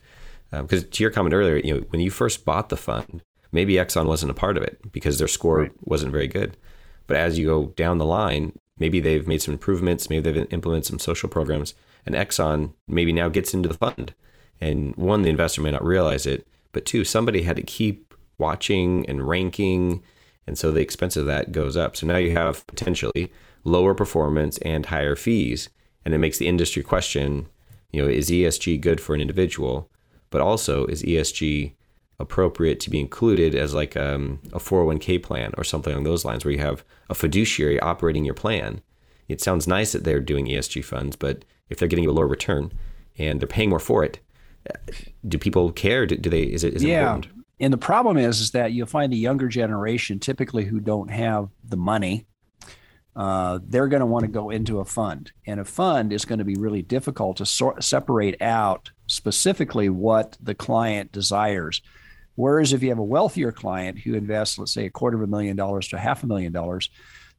Because 0.51 0.85
um, 0.85 0.91
to 0.91 1.03
your 1.03 1.11
comment 1.11 1.35
earlier, 1.35 1.57
you 1.57 1.75
know, 1.75 1.81
when 1.91 2.01
you 2.01 2.11
first 2.11 2.45
bought 2.45 2.69
the 2.69 2.77
fund, 2.77 3.23
maybe 3.53 3.75
Exxon 3.75 4.07
wasn't 4.07 4.31
a 4.31 4.35
part 4.35 4.57
of 4.57 4.63
it 4.63 4.93
because 4.93 5.19
their 5.19 5.29
score 5.29 5.61
right. 5.61 5.73
wasn't 5.81 6.13
very 6.13 6.29
good. 6.29 6.57
But 7.07 7.19
as 7.19 7.39
you 7.39 7.47
go 7.47 7.67
down 7.77 7.99
the 7.99 8.05
line, 8.05 8.59
maybe 8.79 9.01
they've 9.01 9.27
made 9.27 9.43
some 9.43 9.53
improvements, 9.53 10.09
maybe 10.09 10.31
they've 10.31 10.53
implemented 10.53 10.87
some 10.87 10.99
social 10.99 11.29
programs, 11.29 11.75
and 12.05 12.15
Exxon 12.15 12.73
maybe 12.89 13.13
now 13.13 13.29
gets 13.29 13.55
into 13.55 13.69
the 13.69 13.77
fund. 13.77 14.15
And 14.61 14.95
one, 14.97 15.23
the 15.23 15.31
investor 15.31 15.61
may 15.61 15.71
not 15.71 15.85
realize 15.85 16.27
it, 16.27 16.47
but 16.73 16.87
two, 16.87 17.05
somebody 17.05 17.43
had 17.43 17.57
to 17.57 17.63
keep 17.63 18.15
watching 18.39 19.07
and 19.09 19.27
ranking. 19.27 20.03
And 20.47 20.57
so 20.57 20.71
the 20.71 20.81
expense 20.81 21.17
of 21.17 21.27
that 21.27 21.53
goes 21.53 21.77
up. 21.77 21.97
So 21.97 22.07
now 22.07 22.17
you 22.17 22.33
have 22.33 22.67
potentially 22.67 23.33
lower 23.65 23.95
performance 23.95 24.59
and 24.59 24.87
higher 24.87 25.17
fees. 25.17 25.69
And 26.05 26.15
it 26.15 26.19
makes 26.19 26.39
the 26.39 26.47
industry 26.47 26.83
question, 26.83 27.49
you 27.93 28.03
know, 28.03 28.09
is 28.09 28.31
ESG 28.31 28.81
good 28.81 29.01
for 29.01 29.15
an 29.15 29.21
individual? 29.21 29.91
But 30.31 30.41
also, 30.41 30.87
is 30.87 31.03
ESG 31.03 31.75
appropriate 32.19 32.81
to 32.81 32.91
be 32.91 33.01
included 33.01 33.55
as 33.55 33.75
like 33.75 33.97
um, 33.97 34.41
a 34.53 34.59
401k 34.59 35.23
plan 35.23 35.53
or 35.59 35.65
something 35.65 35.93
along 35.93 36.05
those 36.05 36.25
lines 36.25 36.45
where 36.45 36.53
you 36.53 36.61
have 36.61 36.85
a 37.11 37.15
fiduciary 37.15 37.81
operating 37.81 38.25
your 38.25 38.35
plan? 38.35 38.81
It 39.29 39.41
sounds 39.41 39.67
nice 39.67 39.93
that 39.93 40.05
they're 40.05 40.21
doing 40.21 40.47
ESG 40.47 40.85
funds, 40.85 41.17
but 41.17 41.45
if 41.69 41.79
they're 41.79 41.89
getting 41.89 42.07
a 42.07 42.13
lower 42.13 42.29
return 42.29 42.73
and 43.19 43.41
they're 43.41 43.49
paying 43.49 43.71
more 43.71 43.81
for 43.81 44.05
it, 44.05 44.21
do 45.27 45.39
people 45.39 45.73
care? 45.73 46.07
Do, 46.07 46.17
do 46.17 46.31
they? 46.31 46.43
Is 46.43 46.65
it 46.65 46.75
is 46.75 46.83
it 46.83 46.89
yeah. 46.89 47.15
important? 47.15 47.36
And 47.59 47.73
the 47.73 47.79
problem 47.79 48.19
is, 48.19 48.41
is 48.41 48.51
that 48.51 48.73
you'll 48.73 48.87
find 48.87 49.13
the 49.13 49.17
younger 49.17 49.49
generation, 49.49 50.19
typically 50.19 50.65
who 50.65 50.81
don't 50.81 51.11
have 51.11 51.49
the 51.65 51.77
money, 51.77 52.27
uh, 53.15 53.61
they're 53.67 53.89
going 53.89 54.01
to 54.01 54.07
want 54.07 54.25
to 54.25 54.31
go 54.31 54.51
into 54.51 54.81
a 54.81 54.85
fund, 54.85 55.33
and 55.47 55.59
a 55.59 55.65
fund 55.65 56.13
is 56.13 56.27
going 56.27 56.39
to 56.39 56.45
be 56.45 56.57
really 56.57 56.83
difficult 56.83 57.39
to 57.39 57.47
sort, 57.47 57.83
separate 57.83 58.43
out 58.43 58.91
specifically 59.07 59.89
what 59.89 60.37
the 60.43 60.55
client 60.55 61.13
desires. 61.13 61.81
Whereas 62.35 62.75
if 62.75 62.83
you 62.83 62.91
have 62.91 62.99
a 62.99 63.05
wealthier 63.05 63.53
client 63.53 63.99
who 64.01 64.13
invests, 64.13 64.59
let's 64.59 64.75
say, 64.75 64.85
a 64.85 64.91
quarter 64.91 65.17
of 65.17 65.23
a 65.23 65.27
million 65.27 65.57
dollars 65.57 65.89
to 65.89 65.99
half 65.99 66.23
a 66.23 66.27
million 66.27 66.53
dollars, 66.53 66.91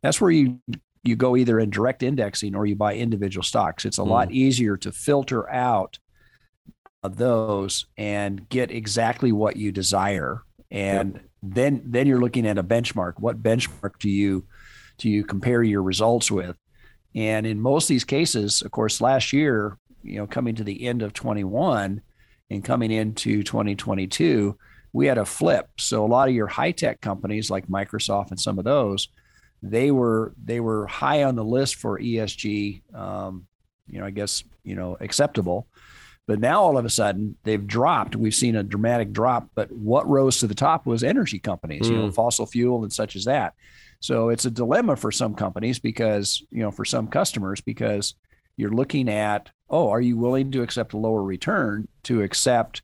that's 0.02 0.20
where 0.20 0.32
you 0.32 0.60
you 1.04 1.16
go 1.16 1.38
either 1.38 1.60
in 1.60 1.70
direct 1.70 2.04
indexing 2.04 2.56
or 2.56 2.66
you 2.66 2.76
buy 2.76 2.96
individual 2.96 3.44
stocks. 3.44 3.86
It's 3.86 4.00
a 4.00 4.02
mm. 4.02 4.08
lot 4.08 4.32
easier 4.32 4.76
to 4.78 4.92
filter 4.92 5.50
out 5.50 6.00
those 7.16 7.86
and 7.98 8.48
get 8.50 8.72
exactly 8.72 9.32
what 9.32 9.56
you 9.56 9.72
desire. 9.72 10.44
And 10.70 11.14
yep. 11.14 11.24
then 11.42 11.82
then 11.86 12.08
you're 12.08 12.20
looking 12.20 12.46
at 12.46 12.58
a 12.58 12.64
benchmark. 12.64 13.14
What 13.20 13.42
benchmark 13.42 14.00
do 14.00 14.10
you 14.10 14.46
do 14.98 15.10
you 15.10 15.24
compare 15.24 15.64
your 15.64 15.84
results 15.84 16.30
with? 16.30 16.58
And 17.16 17.48
in 17.48 17.60
most 17.60 17.86
of 17.86 17.90
these 17.90 18.04
cases, 18.04 18.62
of 18.62 18.72
course, 18.72 19.00
last 19.00 19.32
year, 19.32 19.78
you 20.04 20.18
know, 20.18 20.28
coming 20.28 20.56
to 20.56 20.64
the 20.64 20.86
end 20.86 21.02
of 21.02 21.14
21 21.14 22.02
and 22.50 22.64
coming 22.64 22.92
into 22.92 23.44
2022, 23.44 24.58
we 24.94 25.08
had 25.08 25.18
a 25.18 25.26
flip. 25.26 25.70
So 25.78 26.06
a 26.06 26.08
lot 26.08 26.28
of 26.28 26.36
your 26.36 26.48
high 26.48 26.72
tech 26.72 27.02
companies 27.02 27.50
like 27.50 27.68
Microsoft 27.68 28.32
and 28.32 28.40
some 28.40 28.60
of 28.60 28.66
those 28.66 29.08
they 29.62 29.92
were 29.92 30.34
they 30.44 30.60
were 30.60 30.88
high 30.88 31.24
on 31.24 31.36
the 31.36 31.44
list 31.44 31.76
for 31.76 32.00
ESG. 32.00 32.82
Um, 32.94 33.48
you 33.88 34.00
know, 34.00 34.06
I 34.06 34.12
guess 34.12 34.44
you 34.64 34.76
know 34.76 34.98
acceptable. 35.00 35.68
But 36.28 36.40
now 36.40 36.62
all 36.62 36.78
of 36.78 36.86
a 36.86 36.90
sudden 36.90 37.38
they've 37.44 37.66
dropped. 37.66 38.16
We've 38.16 38.36
seen 38.36 38.56
a 38.56 38.64
dramatic 38.64 39.14
drop. 39.14 39.50
But 39.56 39.72
what 39.72 40.08
rose 40.08 40.40
to 40.40 40.48
the 40.48 40.56
top 40.56 40.86
was 40.86 41.04
energy 41.04 41.40
companies, 41.40 41.84
mm. 41.84 41.92
you 41.92 41.98
know, 41.98 42.08
hmm. 42.08 42.12
fossil 42.12 42.46
fuel 42.46 42.84
and 42.84 42.92
such 42.92 43.16
as 43.16 43.26
that. 43.26 43.54
So 44.00 44.30
it's 44.30 44.46
a 44.46 44.52
dilemma 44.52 44.96
for 44.96 45.12
some 45.12 45.34
companies 45.34 45.80
because, 45.80 46.44
you 46.52 46.62
know, 46.62 46.70
for 46.70 46.86
some 46.86 47.08
customers, 47.08 47.62
because 47.62 48.14
you're 48.58 48.72
looking 48.72 49.10
at, 49.10 49.50
oh, 49.70 49.90
are 49.90 50.02
you 50.02 50.18
willing 50.18 50.52
to 50.52 50.62
accept 50.62 50.94
a 50.94 50.98
lower 50.98 51.24
return 51.24 51.88
to 52.04 52.22
accept, 52.22 52.84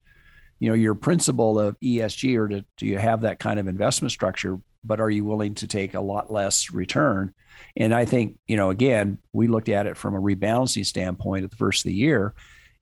you 0.59 0.69
know, 0.69 0.75
your 0.75 0.95
principle 0.95 1.59
of 1.59 1.79
ESG 1.81 2.37
or 2.37 2.47
to, 2.47 2.65
do 2.77 2.87
you 2.87 2.97
have 2.97 3.21
that 3.21 3.39
kind 3.39 3.59
of 3.59 3.67
investment 3.67 4.11
structure 4.11 4.59
but 4.83 4.99
are 4.99 5.09
you 5.09 5.23
willing 5.23 5.55
to 5.55 5.67
take 5.67 5.93
a 5.93 6.01
lot 6.01 6.31
less 6.31 6.71
return? 6.71 7.33
And 7.77 7.93
I 7.93 8.05
think, 8.05 8.37
you 8.47 8.57
know, 8.57 8.69
again, 8.69 9.19
we 9.31 9.47
looked 9.47 9.69
at 9.69 9.87
it 9.87 9.97
from 9.97 10.15
a 10.15 10.21
rebalancing 10.21 10.85
standpoint 10.85 11.45
at 11.45 11.51
the 11.51 11.57
first 11.57 11.85
of 11.85 11.89
the 11.89 11.95
year. 11.95 12.33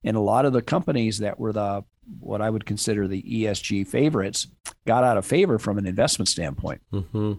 And 0.03 0.17
a 0.17 0.21
lot 0.21 0.45
of 0.45 0.53
the 0.53 0.61
companies 0.61 1.19
that 1.19 1.39
were 1.39 1.53
the 1.53 1.83
what 2.19 2.41
I 2.41 2.49
would 2.49 2.65
consider 2.65 3.07
the 3.07 3.21
ESG 3.21 3.87
favorites 3.87 4.47
got 4.85 5.03
out 5.03 5.17
of 5.17 5.25
favor 5.25 5.59
from 5.59 5.77
an 5.77 5.85
investment 5.85 6.27
standpoint. 6.27 6.81
Mm-hmm. 6.91 7.33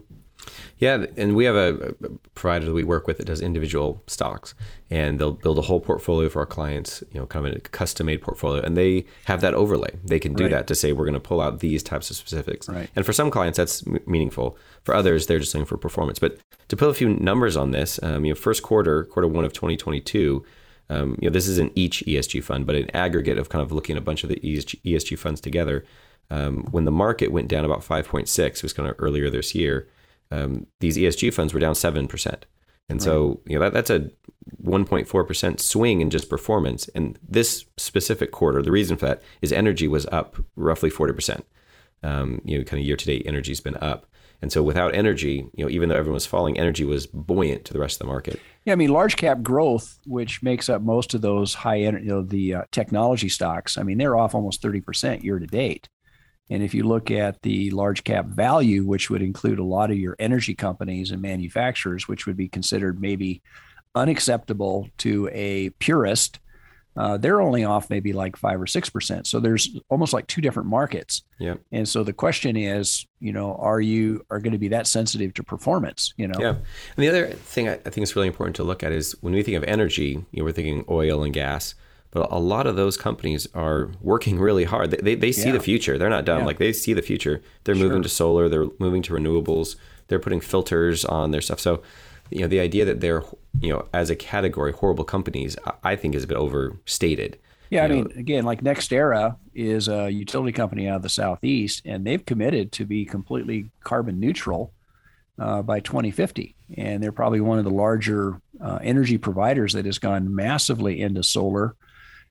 Yeah, 0.77 1.05
and 1.15 1.35
we 1.35 1.45
have 1.45 1.55
a, 1.55 1.95
provider 2.35 2.65
that 2.65 2.73
we 2.73 2.83
work 2.83 3.07
with 3.07 3.17
that 3.17 3.25
does 3.25 3.41
individual 3.41 4.03
stocks, 4.07 4.53
and 4.89 5.19
they'll 5.19 5.31
build 5.31 5.57
a 5.57 5.61
whole 5.61 5.79
portfolio 5.79 6.27
for 6.27 6.39
our 6.39 6.45
clients. 6.45 7.03
You 7.13 7.21
know, 7.21 7.25
kind 7.25 7.47
of 7.47 7.55
a 7.55 7.59
custom-made 7.59 8.21
portfolio, 8.21 8.61
and 8.61 8.75
they 8.75 9.05
have 9.25 9.41
that 9.41 9.53
overlay. 9.53 9.91
They 10.03 10.19
can 10.19 10.33
do 10.33 10.43
right. 10.43 10.51
that 10.51 10.67
to 10.67 10.75
say 10.75 10.91
we're 10.91 11.05
going 11.05 11.13
to 11.13 11.19
pull 11.19 11.39
out 11.39 11.59
these 11.59 11.83
types 11.83 12.09
of 12.09 12.17
specifics. 12.17 12.67
Right. 12.67 12.89
And 12.95 13.05
for 13.05 13.13
some 13.13 13.31
clients, 13.31 13.57
that's 13.57 13.85
m- 13.87 13.99
meaningful. 14.05 14.57
For 14.83 14.93
others, 14.93 15.27
they're 15.27 15.39
just 15.39 15.53
looking 15.53 15.65
for 15.65 15.77
performance. 15.77 16.19
But 16.19 16.39
to 16.67 16.75
put 16.75 16.89
a 16.89 16.93
few 16.93 17.09
numbers 17.09 17.55
on 17.55 17.71
this, 17.71 17.99
um, 18.03 18.25
you 18.25 18.33
know, 18.33 18.35
first 18.35 18.63
quarter, 18.63 19.05
quarter 19.05 19.27
one 19.27 19.45
of 19.45 19.53
2022. 19.53 20.43
Um, 20.89 21.17
you 21.21 21.29
know, 21.29 21.33
this 21.33 21.47
isn't 21.47 21.71
each 21.75 22.03
ESG 22.05 22.43
fund, 22.43 22.65
but 22.65 22.75
an 22.75 22.93
aggregate 22.95 23.37
of 23.37 23.49
kind 23.49 23.61
of 23.61 23.71
looking 23.71 23.95
at 23.95 24.01
a 24.01 24.05
bunch 24.05 24.23
of 24.23 24.29
the 24.29 24.35
ESG, 24.37 24.81
ESG 24.83 25.17
funds 25.17 25.41
together. 25.41 25.85
Um, 26.29 26.67
when 26.71 26.85
the 26.85 26.91
market 26.91 27.31
went 27.31 27.47
down 27.47 27.65
about 27.65 27.81
5.6, 27.81 28.39
it 28.39 28.63
was 28.63 28.73
kind 28.73 28.89
of 28.89 28.95
earlier 28.99 29.29
this 29.29 29.53
year 29.53 29.87
um, 30.33 30.65
these 30.79 30.97
ESG 30.97 31.33
funds 31.33 31.53
were 31.53 31.59
down 31.59 31.75
7%. 31.75 32.35
And 32.89 33.01
so, 33.01 33.39
you 33.45 33.57
know, 33.57 33.61
that, 33.61 33.73
that's 33.73 33.89
a 33.89 34.09
1.4% 34.61 35.59
swing 35.59 36.01
in 36.01 36.09
just 36.09 36.29
performance. 36.29 36.89
And 36.89 37.17
this 37.27 37.65
specific 37.77 38.31
quarter, 38.31 38.61
the 38.61 38.71
reason 38.71 38.97
for 38.97 39.05
that 39.05 39.21
is 39.41 39.53
energy 39.53 39.87
was 39.87 40.05
up 40.07 40.35
roughly 40.55 40.89
40%. 40.91 41.43
Um, 42.01 42.41
you 42.43 42.57
know, 42.57 42.63
kind 42.63 42.81
of 42.81 42.85
year 42.85 42.97
to 42.97 43.05
date, 43.05 43.23
energy's 43.25 43.61
been 43.61 43.77
up. 43.77 44.07
And 44.43 44.51
so 44.51 44.61
without 44.61 44.93
energy, 44.93 45.47
you 45.55 45.63
know, 45.63 45.69
even 45.71 45.87
though 45.87 45.95
everyone 45.95 46.15
was 46.15 46.25
falling, 46.25 46.59
energy 46.59 46.83
was 46.83 47.07
buoyant 47.07 47.63
to 47.63 47.71
the 47.71 47.79
rest 47.79 47.95
of 47.95 47.99
the 47.99 48.11
market. 48.11 48.41
Yeah, 48.65 48.73
I 48.73 48.75
mean, 48.75 48.89
large 48.89 49.15
cap 49.15 49.41
growth, 49.41 49.97
which 50.05 50.43
makes 50.43 50.67
up 50.67 50.81
most 50.81 51.13
of 51.13 51.21
those 51.21 51.53
high 51.53 51.79
end, 51.79 52.03
you 52.03 52.09
know, 52.09 52.21
the 52.21 52.55
uh, 52.55 52.63
technology 52.69 53.29
stocks. 53.29 53.77
I 53.77 53.83
mean, 53.83 53.97
they're 53.97 54.17
off 54.17 54.35
almost 54.35 54.61
thirty 54.61 54.81
percent 54.81 55.23
year 55.23 55.39
to 55.39 55.47
date. 55.47 55.87
And 56.49 56.61
if 56.61 56.73
you 56.73 56.83
look 56.83 57.09
at 57.09 57.41
the 57.41 57.71
large 57.71 58.03
cap 58.03 58.25
value, 58.25 58.85
which 58.85 59.09
would 59.09 59.21
include 59.21 59.59
a 59.59 59.63
lot 59.63 59.91
of 59.91 59.97
your 59.97 60.17
energy 60.19 60.55
companies 60.55 61.11
and 61.11 61.21
manufacturers, 61.21 62.09
which 62.09 62.27
would 62.27 62.35
be 62.35 62.49
considered 62.49 62.99
maybe 62.99 63.41
unacceptable 63.95 64.89
to 64.97 65.29
a 65.31 65.69
purist, 65.79 66.39
uh, 66.95 67.17
they're 67.17 67.41
only 67.41 67.63
off 67.63 67.89
maybe 67.89 68.13
like 68.13 68.35
five 68.35 68.61
or 68.61 68.67
six 68.67 68.89
percent. 68.89 69.25
So 69.27 69.39
there's 69.39 69.77
almost 69.89 70.13
like 70.13 70.27
two 70.27 70.41
different 70.41 70.69
markets. 70.69 71.23
Yeah. 71.39 71.55
And 71.71 71.87
so 71.87 72.03
the 72.03 72.13
question 72.13 72.55
is, 72.55 73.05
you 73.19 73.33
know, 73.33 73.55
are 73.55 73.81
you 73.81 74.25
are 74.29 74.39
going 74.39 74.53
to 74.53 74.59
be 74.59 74.67
that 74.69 74.85
sensitive 74.85 75.33
to 75.35 75.43
performance? 75.43 76.13
You 76.17 76.27
know. 76.27 76.39
Yeah. 76.39 76.49
And 76.49 76.97
the 76.97 77.09
other 77.09 77.27
thing 77.27 77.67
I, 77.67 77.75
think 77.75 78.03
is 78.03 78.15
really 78.15 78.27
important 78.27 78.55
to 78.57 78.63
look 78.63 78.83
at 78.83 78.91
is 78.91 79.15
when 79.21 79.33
we 79.33 79.41
think 79.43 79.57
of 79.57 79.63
energy, 79.63 80.23
you 80.31 80.39
know, 80.39 80.45
we're 80.45 80.51
thinking 80.51 80.85
oil 80.89 81.23
and 81.23 81.33
gas. 81.33 81.75
But 82.11 82.31
a 82.31 82.37
lot 82.37 82.67
of 82.67 82.75
those 82.75 82.95
companies 82.95 83.47
are 83.55 83.89
working 83.99 84.39
really 84.39 84.65
hard. 84.65 84.91
They, 84.91 84.97
they, 84.97 85.15
they 85.15 85.31
see 85.31 85.47
yeah. 85.47 85.53
the 85.53 85.59
future. 85.59 85.97
They're 85.97 86.11
not 86.11 86.25
dumb. 86.25 86.41
Yeah. 86.41 86.45
Like 86.45 86.59
they 86.59 86.71
see 86.71 86.93
the 86.93 87.01
future. 87.01 87.41
They're 87.63 87.73
sure. 87.73 87.87
moving 87.87 88.03
to 88.03 88.09
solar. 88.09 88.47
They're 88.49 88.67
moving 88.77 89.01
to 89.03 89.13
renewables. 89.13 89.77
They're 90.09 90.19
putting 90.19 90.39
filters 90.39 91.05
on 91.05 91.31
their 91.31 91.41
stuff. 91.41 91.59
So 91.59 91.81
you 92.33 92.41
know 92.41 92.47
the 92.47 92.59
idea 92.59 92.83
that 92.85 92.99
they're 92.99 93.23
you 93.59 93.71
know 93.71 93.85
as 93.93 94.09
a 94.09 94.15
category 94.15 94.71
horrible 94.71 95.03
companies 95.03 95.55
i 95.83 95.95
think 95.95 96.15
is 96.15 96.23
a 96.23 96.27
bit 96.27 96.37
overstated 96.37 97.37
yeah 97.69 97.83
i 97.83 97.87
know. 97.87 97.95
mean 97.95 98.11
again 98.17 98.43
like 98.43 98.61
NextEra 98.61 99.37
is 99.53 99.87
a 99.87 100.09
utility 100.09 100.51
company 100.51 100.87
out 100.87 100.97
of 100.97 101.01
the 101.03 101.09
southeast 101.09 101.83
and 101.85 102.05
they've 102.05 102.25
committed 102.25 102.71
to 102.73 102.85
be 102.85 103.05
completely 103.05 103.69
carbon 103.83 104.19
neutral 104.19 104.73
uh, 105.39 105.61
by 105.61 105.79
2050 105.79 106.55
and 106.77 107.01
they're 107.01 107.11
probably 107.11 107.41
one 107.41 107.59
of 107.59 107.65
the 107.65 107.71
larger 107.71 108.41
uh, 108.61 108.79
energy 108.81 109.17
providers 109.17 109.73
that 109.73 109.85
has 109.85 109.99
gone 109.99 110.33
massively 110.33 111.01
into 111.01 111.23
solar 111.23 111.75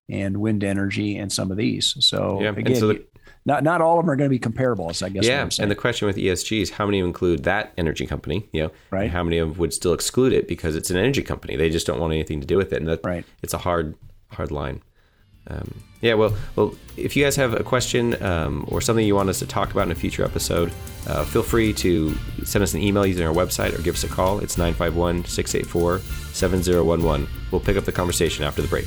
and 0.08 0.36
wind 0.36 0.64
energy 0.64 1.16
and 1.16 1.32
some 1.32 1.50
of 1.50 1.56
these 1.56 1.96
so 2.00 2.40
yeah. 2.40 2.50
again 2.50 2.74
so 2.76 2.88
the, 2.88 3.04
not 3.44 3.64
not 3.64 3.80
all 3.80 3.98
of 3.98 4.04
them 4.04 4.10
are 4.10 4.16
going 4.16 4.28
to 4.28 4.34
be 4.34 4.38
comparable. 4.38 4.92
I 5.02 5.08
guess. 5.08 5.26
Yeah, 5.26 5.48
and 5.58 5.70
the 5.70 5.74
question 5.74 6.06
with 6.06 6.16
ESG 6.16 6.62
is 6.62 6.70
how 6.70 6.86
many 6.86 6.98
include 6.98 7.44
that 7.44 7.72
energy 7.76 8.06
company, 8.06 8.48
you 8.52 8.64
know, 8.64 8.70
right? 8.90 9.10
how 9.10 9.22
many 9.22 9.38
of 9.38 9.48
them 9.48 9.58
would 9.58 9.74
still 9.74 9.92
exclude 9.92 10.32
it 10.32 10.46
because 10.46 10.76
it's 10.76 10.90
an 10.90 10.96
energy 10.96 11.22
company? 11.22 11.56
They 11.56 11.70
just 11.70 11.86
don't 11.86 12.00
want 12.00 12.12
anything 12.12 12.40
to 12.40 12.46
do 12.46 12.56
with 12.56 12.72
it, 12.72 12.76
and 12.76 12.88
that, 12.88 13.00
right. 13.04 13.24
It's 13.42 13.54
a 13.54 13.58
hard 13.58 13.94
hard 14.30 14.50
line. 14.50 14.82
Um, 15.48 15.82
yeah, 16.00 16.14
well, 16.14 16.36
well, 16.56 16.74
if 16.96 17.16
you 17.16 17.24
guys 17.24 17.36
have 17.36 17.54
a 17.54 17.64
question 17.64 18.20
um, 18.22 18.64
or 18.68 18.80
something 18.80 19.04
you 19.04 19.14
want 19.14 19.28
us 19.28 19.40
to 19.40 19.46
talk 19.46 19.72
about 19.72 19.86
in 19.86 19.92
a 19.92 19.96
future 19.96 20.24
episode, 20.24 20.72
uh, 21.08 21.24
feel 21.24 21.42
free 21.42 21.72
to 21.74 22.14
send 22.44 22.62
us 22.62 22.74
an 22.74 22.80
email 22.80 23.04
using 23.04 23.26
our 23.26 23.34
website 23.34 23.76
or 23.76 23.82
give 23.82 23.94
us 23.94 24.04
a 24.04 24.08
call. 24.08 24.38
It's 24.38 24.56
951 24.56 25.24
684 25.24 25.98
7011. 26.32 27.28
We'll 27.50 27.60
pick 27.60 27.76
up 27.76 27.84
the 27.84 27.92
conversation 27.92 28.44
after 28.44 28.62
the 28.62 28.68
break. 28.68 28.86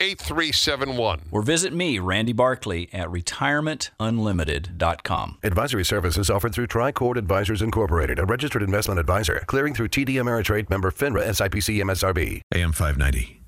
8371. 0.00 1.22
Or 1.30 1.42
visit 1.42 1.72
me, 1.72 1.98
Randy 1.98 2.32
Barkley, 2.32 2.88
at 2.92 3.08
retirementunlimited.com. 3.08 5.38
Advisory 5.42 5.84
services 5.84 6.30
offered 6.30 6.54
through 6.54 6.68
Tricord 6.68 7.16
Advisors 7.16 7.62
Incorporated, 7.62 8.18
a 8.18 8.24
registered 8.24 8.62
investment 8.62 8.98
advisor, 8.98 9.42
clearing 9.46 9.74
through 9.74 9.88
TD 9.88 10.14
Ameritrade 10.14 10.70
member 10.70 10.90
FINRA 10.90 11.28
SIPC 11.28 11.82
MSRB. 11.82 12.40
AM 12.54 12.72
590. 12.72 13.42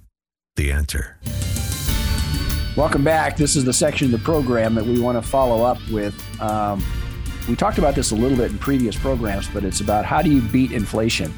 The 0.57 0.71
answer. 0.71 1.19
Welcome 2.77 3.05
back. 3.05 3.37
This 3.37 3.57
is 3.57 3.65
the 3.65 3.73
section 3.73 4.07
of 4.07 4.13
the 4.13 4.25
program 4.25 4.75
that 4.75 4.85
we 4.85 5.01
want 5.01 5.23
to 5.23 5.25
follow 5.29 5.65
up 5.65 5.79
with. 5.91 6.15
Um, 6.41 6.83
we 7.49 7.57
talked 7.57 7.79
about 7.79 7.95
this 7.95 8.13
a 8.13 8.15
little 8.15 8.37
bit 8.37 8.51
in 8.51 8.59
previous 8.59 8.97
programs, 8.97 9.49
but 9.49 9.65
it's 9.65 9.81
about 9.81 10.05
how 10.05 10.23
do 10.23 10.31
you 10.31 10.41
beat 10.41 10.73
inflation? 10.73 11.33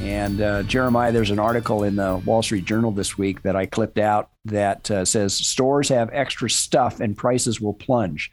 And 0.00 0.40
uh, 0.40 0.62
Jeremiah, 0.64 1.12
there's 1.12 1.30
an 1.30 1.38
article 1.38 1.84
in 1.84 1.96
the 1.96 2.16
Wall 2.24 2.42
Street 2.42 2.64
Journal 2.64 2.90
this 2.90 3.16
week 3.16 3.42
that 3.42 3.56
I 3.56 3.66
clipped 3.66 3.98
out 3.98 4.30
that 4.44 4.90
uh, 4.90 5.04
says 5.04 5.34
stores 5.34 5.88
have 5.88 6.10
extra 6.12 6.50
stuff 6.50 7.00
and 7.00 7.16
prices 7.16 7.60
will 7.60 7.74
plunge. 7.74 8.30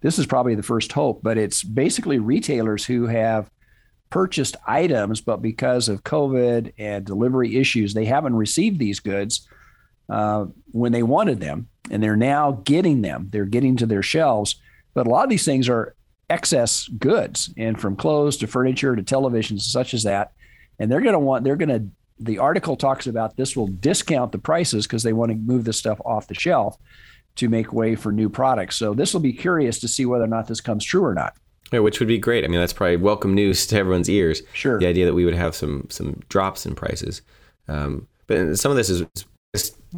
This 0.00 0.18
is 0.18 0.26
probably 0.26 0.54
the 0.54 0.62
first 0.62 0.92
hope, 0.92 1.22
but 1.22 1.38
it's 1.38 1.62
basically 1.62 2.18
retailers 2.18 2.84
who 2.84 3.06
have 3.06 3.50
purchased 4.10 4.56
items, 4.66 5.20
but 5.20 5.40
because 5.40 5.88
of 5.88 6.04
COVID 6.04 6.72
and 6.76 7.04
delivery 7.04 7.56
issues, 7.56 7.94
they 7.94 8.04
haven't 8.04 8.34
received 8.34 8.78
these 8.78 9.00
goods 9.00 9.48
uh, 10.08 10.46
when 10.72 10.92
they 10.92 11.02
wanted 11.02 11.40
them, 11.40 11.68
and 11.90 12.02
they're 12.02 12.16
now 12.16 12.60
getting 12.64 13.00
them. 13.00 13.28
They're 13.30 13.44
getting 13.44 13.76
to 13.76 13.86
their 13.86 14.02
shelves, 14.02 14.56
but 14.92 15.06
a 15.06 15.10
lot 15.10 15.24
of 15.24 15.30
these 15.30 15.44
things 15.44 15.68
are 15.68 15.94
excess 16.28 16.88
goods, 16.88 17.52
and 17.56 17.80
from 17.80 17.96
clothes 17.96 18.36
to 18.38 18.46
furniture 18.46 18.96
to 18.96 19.02
televisions, 19.02 19.62
such 19.62 19.94
as 19.94 20.02
that 20.02 20.32
and 20.82 20.90
they're 20.90 21.00
going 21.00 21.12
to 21.12 21.18
want 21.18 21.44
they're 21.44 21.56
going 21.56 21.68
to 21.68 21.86
the 22.18 22.38
article 22.38 22.76
talks 22.76 23.06
about 23.06 23.36
this 23.36 23.56
will 23.56 23.68
discount 23.68 24.32
the 24.32 24.38
prices 24.38 24.84
because 24.84 25.04
they 25.04 25.12
want 25.12 25.30
to 25.30 25.36
move 25.38 25.64
this 25.64 25.78
stuff 25.78 26.00
off 26.04 26.26
the 26.26 26.34
shelf 26.34 26.76
to 27.36 27.48
make 27.48 27.72
way 27.72 27.94
for 27.94 28.12
new 28.12 28.28
products. 28.28 28.76
So 28.76 28.92
this 28.92 29.14
will 29.14 29.20
be 29.20 29.32
curious 29.32 29.78
to 29.80 29.88
see 29.88 30.06
whether 30.06 30.24
or 30.24 30.28
not 30.28 30.48
this 30.48 30.60
comes 30.60 30.84
true 30.84 31.04
or 31.04 31.14
not. 31.14 31.34
Yeah, 31.72 31.78
which 31.78 32.00
would 32.00 32.08
be 32.08 32.18
great. 32.18 32.44
I 32.44 32.48
mean, 32.48 32.60
that's 32.60 32.72
probably 32.72 32.96
welcome 32.96 33.32
news 33.32 33.64
to 33.68 33.76
everyone's 33.76 34.10
ears. 34.10 34.42
Sure. 34.52 34.78
The 34.78 34.86
idea 34.86 35.06
that 35.06 35.14
we 35.14 35.24
would 35.24 35.34
have 35.34 35.54
some 35.54 35.86
some 35.88 36.20
drops 36.28 36.66
in 36.66 36.74
prices, 36.74 37.22
um, 37.68 38.08
but 38.26 38.58
some 38.58 38.70
of 38.70 38.76
this 38.76 38.90
is 38.90 39.04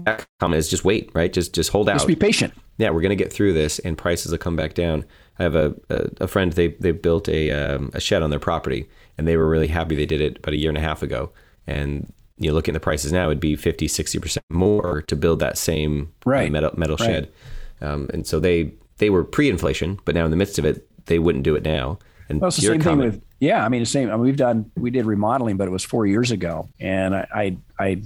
that 0.05 0.27
comment 0.41 0.59
is 0.59 0.69
just 0.69 0.85
wait, 0.85 1.11
right? 1.15 1.33
Just 1.33 1.55
just 1.55 1.71
hold 1.71 1.89
out. 1.89 1.95
Just 1.95 2.07
be 2.07 2.17
patient. 2.17 2.53
Yeah, 2.79 2.91
we're 2.91 3.03
going 3.03 3.11
to 3.11 3.17
get 3.17 3.33
through 3.33 3.53
this, 3.53 3.79
and 3.79 3.97
prices 3.97 4.33
will 4.33 4.39
come 4.39 4.57
back 4.57 4.75
down. 4.75 5.05
I 5.39 5.45
have 5.45 5.55
a 5.55 5.75
a, 5.91 6.09
a 6.23 6.29
friend. 6.29 6.53
They 6.53 6.69
they 6.69 6.93
built 6.93 7.29
a 7.29 7.51
um, 7.51 7.91
a 7.95 8.01
shed 8.01 8.23
on 8.23 8.31
their 8.31 8.41
property, 8.41 8.89
and 9.17 9.27
they 9.29 9.37
were 9.37 9.49
really 9.49 9.69
happy 9.69 9.95
they 9.95 10.07
did 10.07 10.21
it 10.21 10.39
about 10.39 10.55
a 10.55 10.59
year 10.59 10.71
and 10.71 10.79
a 10.79 10.83
half 10.83 11.03
ago. 11.03 11.31
And 11.67 12.13
you 12.39 12.49
know, 12.49 12.55
looking 12.55 12.73
at 12.73 12.81
the 12.81 12.85
prices 12.85 13.13
now, 13.13 13.27
it'd 13.27 13.41
be 13.41 13.57
50, 13.57 13.87
60% 13.87 14.39
more 14.51 15.03
to 15.03 15.17
build 15.17 15.39
that 15.39 15.57
same 15.57 16.13
right. 16.25 16.49
uh, 16.49 16.51
metal, 16.51 16.71
metal 16.77 16.97
right. 16.99 17.07
shed. 17.07 17.33
Um, 17.81 18.09
and 18.13 18.27
so 18.27 18.41
they, 18.41 18.73
they 18.99 19.11
were 19.11 19.25
pre-inflation, 19.25 20.01
but 20.05 20.15
now 20.15 20.25
in 20.25 20.31
the 20.31 20.37
midst 20.37 20.59
of 20.59 20.65
it, 20.65 20.89
they 21.07 21.19
wouldn't 21.19 21.45
do 21.45 21.55
it 21.55 21.63
now. 21.63 21.99
And 22.29 22.41
well, 22.41 22.49
it's 22.49 22.57
the 22.57 22.63
same 22.63 22.81
comment, 22.81 23.13
thing 23.13 23.21
with, 23.21 23.29
yeah, 23.39 23.65
I 23.65 23.69
mean, 23.69 23.81
the 23.81 23.87
same, 23.87 24.09
I 24.09 24.13
mean, 24.13 24.23
we've 24.23 24.37
done, 24.37 24.71
we 24.77 24.91
did 24.91 25.05
remodeling, 25.05 25.57
but 25.57 25.69
it 25.69 25.71
was 25.71 25.85
four 25.85 26.07
years 26.07 26.31
ago. 26.31 26.69
And 26.81 27.15
I, 27.15 27.27
I, 27.35 27.57
I 27.79 28.03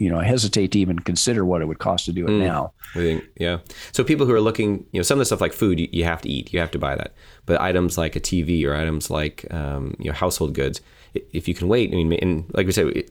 you 0.00 0.08
know, 0.08 0.18
I 0.18 0.24
hesitate 0.24 0.72
to 0.72 0.78
even 0.78 0.98
consider 0.98 1.44
what 1.44 1.60
it 1.60 1.66
would 1.66 1.78
cost 1.78 2.06
to 2.06 2.12
do 2.12 2.26
it 2.26 2.30
mm, 2.30 2.40
now. 2.40 2.72
I 2.94 2.98
think, 3.00 3.24
yeah. 3.36 3.58
So 3.92 4.02
people 4.02 4.24
who 4.24 4.32
are 4.32 4.40
looking, 4.40 4.86
you 4.92 4.98
know, 4.98 5.02
some 5.02 5.16
of 5.16 5.20
the 5.20 5.26
stuff 5.26 5.42
like 5.42 5.52
food, 5.52 5.78
you, 5.78 5.88
you, 5.92 6.04
have 6.04 6.22
to 6.22 6.28
eat, 6.30 6.54
you 6.54 6.58
have 6.58 6.70
to 6.70 6.78
buy 6.78 6.96
that. 6.96 7.14
But 7.44 7.60
items 7.60 7.98
like 7.98 8.16
a 8.16 8.20
TV 8.20 8.64
or 8.64 8.74
items 8.74 9.10
like, 9.10 9.46
um, 9.52 9.94
you 9.98 10.06
know, 10.06 10.14
household 10.14 10.54
goods, 10.54 10.80
if 11.12 11.46
you 11.46 11.54
can 11.54 11.68
wait, 11.68 11.92
I 11.92 11.96
mean, 11.96 12.14
and 12.14 12.50
like 12.54 12.64
we 12.64 12.72
said, 12.72 13.10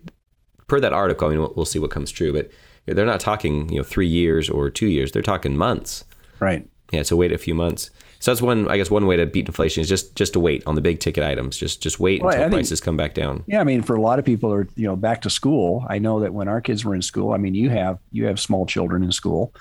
per 0.68 0.80
that 0.80 0.92
article, 0.92 1.28
I 1.28 1.30
mean, 1.30 1.42
we'll, 1.42 1.54
we'll 1.56 1.66
see 1.66 1.78
what 1.78 1.92
comes 1.92 2.10
true, 2.10 2.34
but 2.34 2.50
they're 2.88 3.06
not 3.06 3.20
talking, 3.20 3.70
you 3.70 3.78
know, 3.78 3.84
three 3.84 4.08
years 4.08 4.50
or 4.50 4.72
two 4.72 4.88
years. 4.88 5.12
They're 5.12 5.22
talking 5.22 5.56
months. 5.56 6.06
Right. 6.40 6.68
Yeah. 6.92 7.04
So 7.04 7.16
wait 7.16 7.32
a 7.32 7.38
few 7.38 7.54
months. 7.54 7.92
So 8.20 8.32
that's 8.32 8.42
one, 8.42 8.68
I 8.68 8.76
guess, 8.76 8.92
one 8.92 9.08
way 9.08 9.16
to 9.16 9.26
beat 9.26 9.48
inflation 9.48 9.82
is 9.82 9.88
just 9.88 10.16
just 10.16 10.34
to 10.34 10.42
wait 10.42 10.62
on 10.68 10.76
the 10.76 10.82
big 10.82 11.00
ticket 11.00 11.24
items. 11.24 11.56
Just 11.58 11.82
just 11.82 12.00
wait 12.02 12.22
well, 12.22 12.32
until 12.32 12.48
I 12.48 12.50
prices 12.50 12.80
think, 12.80 12.86
come 12.86 12.98
back 12.98 13.14
down. 13.14 13.46
Yeah, 13.48 13.62
I 13.62 13.64
mean, 13.64 13.82
for 13.82 13.96
a 13.96 14.02
lot 14.02 14.20
of 14.20 14.26
people, 14.26 14.52
are 14.52 14.68
you 14.76 14.86
know 14.86 14.98
back 14.98 15.22
to 15.22 15.30
school. 15.30 15.86
I 15.90 16.00
know 16.00 16.20
that 16.20 16.34
when 16.34 16.50
our 16.50 16.60
kids 16.60 16.84
were 16.84 16.94
in 16.94 17.02
school, 17.02 17.32
I 17.32 17.38
mean, 17.38 17.56
you 17.56 17.70
have 17.70 17.98
you 18.12 18.26
have 18.26 18.40
small 18.40 18.66
children 18.66 19.04
in 19.04 19.14
school. 19.14 19.54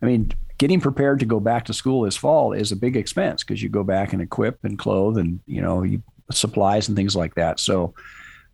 I 0.00 0.06
mean, 0.06 0.32
getting 0.58 0.80
prepared 0.80 1.18
to 1.20 1.26
go 1.26 1.40
back 1.40 1.64
to 1.64 1.72
school 1.72 2.02
this 2.02 2.16
fall 2.16 2.52
is 2.52 2.70
a 2.70 2.76
big 2.76 2.96
expense 2.96 3.42
because 3.42 3.60
you 3.60 3.68
go 3.68 3.82
back 3.82 4.12
and 4.12 4.22
equip 4.22 4.64
and 4.64 4.78
clothe 4.78 5.18
and 5.18 5.40
you 5.46 5.60
know 5.60 5.82
you, 5.82 6.00
supplies 6.30 6.88
and 6.88 6.96
things 6.96 7.16
like 7.16 7.34
that. 7.34 7.60
So. 7.60 7.94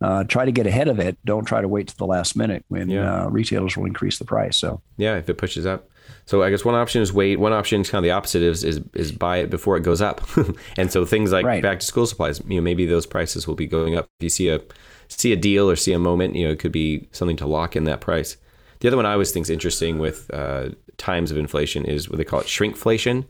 Uh, 0.01 0.21
try 0.25 0.43
to 0.43 0.51
get 0.51 0.67
ahead 0.67 0.89
of 0.89 0.99
it. 0.99 1.17
Don't 1.23 1.45
try 1.45 1.61
to 1.61 1.67
wait 1.69 1.87
to 1.87 1.95
the 1.95 2.05
last 2.05 2.35
minute 2.35 2.65
when 2.67 2.89
yeah. 2.89 3.23
uh, 3.23 3.29
retailers 3.29 3.77
will 3.77 3.85
increase 3.85 4.19
the 4.19 4.25
price. 4.25 4.57
So 4.57 4.81
yeah, 4.97 5.15
if 5.15 5.29
it 5.29 5.37
pushes 5.37 5.65
up. 5.65 5.87
So 6.25 6.41
I 6.43 6.49
guess 6.49 6.63
one 6.63 6.75
option 6.75 7.01
is 7.01 7.11
wait. 7.11 7.37
One 7.39 7.51
option 7.53 7.81
is 7.81 7.89
kind 7.89 7.99
of 7.99 8.03
the 8.03 8.11
opposite 8.11 8.41
is 8.41 8.63
is, 8.63 8.79
is 8.93 9.11
buy 9.11 9.37
it 9.37 9.49
before 9.49 9.75
it 9.77 9.81
goes 9.83 10.01
up. 10.01 10.21
and 10.77 10.91
so 10.91 11.05
things 11.05 11.31
like 11.31 11.45
Right. 11.45 11.61
back 11.61 11.79
to 11.79 11.85
school 11.85 12.05
supplies, 12.05 12.41
you 12.47 12.55
know, 12.55 12.61
maybe 12.61 12.85
those 12.85 13.05
prices 13.05 13.47
will 13.47 13.55
be 13.55 13.67
going 13.67 13.95
up. 13.97 14.07
If 14.19 14.23
you 14.23 14.29
see 14.29 14.49
a 14.49 14.61
see 15.09 15.31
a 15.33 15.35
deal 15.35 15.69
or 15.69 15.75
see 15.75 15.93
a 15.93 15.99
moment, 15.99 16.35
you 16.35 16.45
know, 16.45 16.51
it 16.51 16.59
could 16.59 16.71
be 16.71 17.07
something 17.11 17.37
to 17.37 17.45
lock 17.45 17.75
in 17.75 17.83
that 17.85 18.01
price. 18.01 18.37
The 18.79 18.87
other 18.87 18.97
one 18.97 19.05
I 19.05 19.13
always 19.13 19.31
think 19.31 19.45
is 19.45 19.49
interesting 19.49 19.99
with 19.99 20.29
uh, 20.33 20.69
times 20.97 21.29
of 21.31 21.37
inflation 21.37 21.85
is 21.85 22.09
what 22.09 22.17
they 22.17 22.23
call 22.25 22.39
it 22.41 22.47
shrinkflation. 22.47 23.25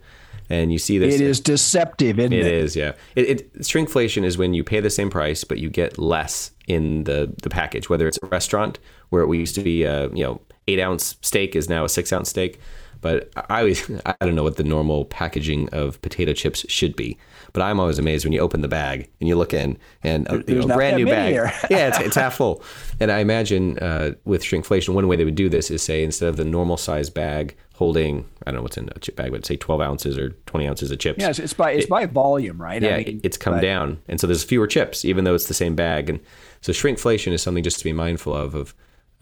And 0.49 0.71
you 0.73 0.77
see 0.77 0.97
this 0.97 1.15
It 1.15 1.21
is 1.21 1.39
deceptive, 1.39 2.19
isn't 2.19 2.33
it 2.33 2.45
it? 2.45 2.53
is, 2.53 2.75
yeah. 2.75 2.93
It, 3.15 3.29
it 3.29 3.53
shrinkflation 3.61 4.23
is 4.23 4.37
when 4.37 4.53
you 4.53 4.63
pay 4.63 4.79
the 4.81 4.89
same 4.89 5.09
price, 5.09 5.43
but 5.43 5.57
you 5.57 5.69
get 5.69 5.97
less 5.97 6.51
in 6.67 7.05
the 7.05 7.33
the 7.41 7.49
package. 7.49 7.89
Whether 7.89 8.07
it's 8.07 8.19
a 8.21 8.27
restaurant 8.27 8.77
where 9.09 9.25
we 9.25 9.37
used 9.39 9.55
to 9.55 9.61
be, 9.61 9.83
a, 9.83 10.09
you 10.09 10.23
know, 10.23 10.41
eight 10.67 10.79
ounce 10.79 11.17
steak 11.21 11.55
is 11.55 11.69
now 11.69 11.85
a 11.85 11.89
six 11.89 12.11
ounce 12.11 12.29
steak. 12.29 12.59
But 13.03 13.29
I 13.35 13.59
always, 13.59 13.91
I 14.05 14.15
don't 14.21 14.33
know 14.33 14.43
what 14.43 14.55
the 14.57 14.63
normal 14.63 15.05
packaging 15.05 15.69
of 15.69 16.01
potato 16.01 16.33
chips 16.33 16.65
should 16.69 16.95
be. 16.95 17.17
But 17.51 17.61
I'm 17.61 17.79
always 17.79 17.99
amazed 17.99 18.25
when 18.25 18.31
you 18.33 18.39
open 18.39 18.61
the 18.61 18.67
bag 18.67 19.09
and 19.19 19.29
you 19.29 19.35
look 19.35 19.53
in 19.53 19.77
and 20.01 20.27
a, 20.27 20.43
you 20.47 20.65
know, 20.65 20.73
brand 20.73 20.97
new 20.97 21.05
bag. 21.05 21.33
yeah, 21.69 21.89
it's, 21.89 21.99
it's 21.99 22.15
half 22.15 22.35
full. 22.35 22.63
And 22.99 23.11
I 23.11 23.19
imagine 23.19 23.77
uh, 23.77 24.13
with 24.25 24.41
shrinkflation, 24.41 24.95
one 24.95 25.07
way 25.07 25.17
they 25.17 25.25
would 25.25 25.35
do 25.35 25.49
this 25.49 25.69
is 25.69 25.83
say 25.83 26.03
instead 26.03 26.29
of 26.29 26.37
the 26.37 26.45
normal 26.45 26.77
size 26.77 27.11
bag 27.11 27.55
holding, 27.75 28.25
I 28.47 28.51
don't 28.51 28.55
know 28.55 28.61
what's 28.63 28.77
in 28.77 28.89
a 28.95 28.99
chip 28.99 29.17
bag, 29.17 29.31
but 29.31 29.45
say 29.45 29.57
12 29.57 29.81
ounces 29.81 30.17
or 30.17 30.29
20 30.47 30.67
ounces 30.67 30.89
of 30.89 30.97
chips. 30.97 31.19
Yeah, 31.21 31.29
it's, 31.29 31.39
it's 31.39 31.53
by 31.53 31.71
it's 31.71 31.87
by 31.87 32.05
volume, 32.07 32.59
right? 32.59 32.81
Yeah, 32.81 32.95
I 32.95 33.03
mean, 33.03 33.21
it's 33.23 33.37
come 33.37 33.55
but- 33.55 33.61
down, 33.61 33.99
and 34.07 34.19
so 34.19 34.25
there's 34.25 34.43
fewer 34.43 34.65
chips, 34.65 35.05
even 35.05 35.23
though 35.23 35.35
it's 35.35 35.47
the 35.47 35.53
same 35.53 35.75
bag. 35.75 36.09
And 36.09 36.19
so 36.61 36.71
shrinkflation 36.71 37.33
is 37.33 37.43
something 37.43 37.63
just 37.63 37.79
to 37.79 37.83
be 37.83 37.93
mindful 37.93 38.33
of. 38.33 38.55
Of 38.55 38.73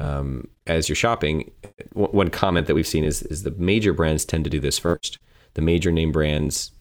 um, 0.01 0.48
as 0.65 0.89
you're 0.89 0.96
shopping, 0.96 1.51
w- 1.93 2.12
one 2.12 2.29
comment 2.29 2.65
that 2.67 2.74
we've 2.74 2.88
seen 2.88 3.03
is 3.03 3.22
is 3.24 3.43
the 3.43 3.51
major 3.51 3.93
brands 3.93 4.25
tend 4.25 4.43
to 4.46 4.50
do 4.50 4.60
this 4.60 4.79
first. 4.79 5.20
The 5.53 5.62
major 5.62 5.91
name 5.91 6.12
brands 6.12 6.72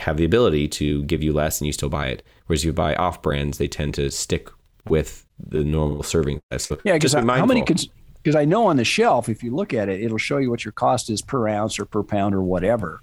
have 0.00 0.16
the 0.16 0.24
ability 0.24 0.68
to 0.68 1.02
give 1.04 1.22
you 1.22 1.32
less, 1.32 1.60
and 1.60 1.66
you 1.66 1.72
still 1.72 1.90
buy 1.90 2.06
it. 2.06 2.22
Whereas 2.46 2.64
you 2.64 2.72
buy 2.72 2.94
off 2.94 3.20
brands, 3.20 3.58
they 3.58 3.68
tend 3.68 3.94
to 3.94 4.10
stick 4.10 4.48
with 4.88 5.26
the 5.38 5.62
normal 5.62 6.02
serving 6.02 6.40
size. 6.50 6.64
So 6.64 6.78
Yeah, 6.84 6.94
because 6.94 7.12
just 7.12 7.26
be 7.26 7.32
how 7.32 7.44
many? 7.44 7.62
Because 7.62 8.36
I 8.36 8.44
know 8.44 8.66
on 8.66 8.76
the 8.76 8.84
shelf, 8.84 9.28
if 9.28 9.42
you 9.42 9.54
look 9.54 9.72
at 9.72 9.88
it, 9.88 10.00
it'll 10.00 10.18
show 10.18 10.38
you 10.38 10.50
what 10.50 10.64
your 10.64 10.72
cost 10.72 11.10
is 11.10 11.22
per 11.22 11.48
ounce 11.48 11.78
or 11.78 11.84
per 11.84 12.02
pound 12.02 12.34
or 12.34 12.42
whatever. 12.42 13.02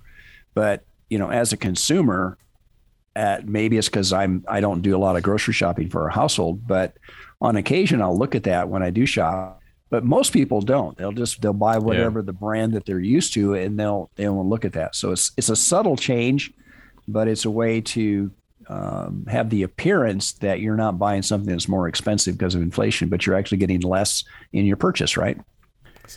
But 0.53 0.85
you 1.09 1.19
know, 1.19 1.29
as 1.29 1.53
a 1.53 1.57
consumer, 1.57 2.37
at 3.15 3.47
maybe 3.47 3.77
it's 3.77 3.89
because 3.89 4.11
I'm 4.11 4.43
I 4.47 4.59
don't 4.59 4.81
do 4.81 4.95
a 4.95 4.99
lot 4.99 5.15
of 5.17 5.23
grocery 5.23 5.53
shopping 5.53 5.89
for 5.89 6.03
our 6.03 6.09
household, 6.09 6.65
but 6.65 6.97
on 7.41 7.55
occasion 7.55 8.01
I'll 8.01 8.17
look 8.17 8.33
at 8.33 8.43
that 8.43 8.69
when 8.69 8.81
I 8.81 8.89
do 8.89 9.05
shop. 9.05 9.56
But 9.89 10.03
most 10.03 10.33
people 10.33 10.59
don't. 10.61 10.97
They'll 10.97 11.13
just 11.13 11.41
they'll 11.41 11.53
buy 11.53 11.77
whatever 11.77 12.21
the 12.21 12.33
brand 12.33 12.73
that 12.73 12.85
they're 12.85 12.99
used 12.99 13.33
to, 13.35 13.53
and 13.53 13.79
they'll 13.79 14.09
they 14.15 14.27
won't 14.27 14.49
look 14.49 14.65
at 14.65 14.73
that. 14.73 14.95
So 14.95 15.11
it's 15.11 15.31
it's 15.37 15.49
a 15.49 15.55
subtle 15.55 15.95
change, 15.95 16.51
but 17.07 17.27
it's 17.29 17.45
a 17.45 17.49
way 17.51 17.79
to 17.81 18.29
um, 18.67 19.25
have 19.29 19.49
the 19.49 19.63
appearance 19.63 20.33
that 20.33 20.59
you're 20.59 20.75
not 20.75 20.99
buying 20.99 21.21
something 21.21 21.49
that's 21.49 21.69
more 21.69 21.87
expensive 21.87 22.37
because 22.37 22.53
of 22.53 22.61
inflation, 22.61 23.07
but 23.07 23.25
you're 23.25 23.35
actually 23.37 23.59
getting 23.59 23.79
less 23.79 24.25
in 24.51 24.65
your 24.65 24.75
purchase, 24.75 25.15
right? 25.15 25.37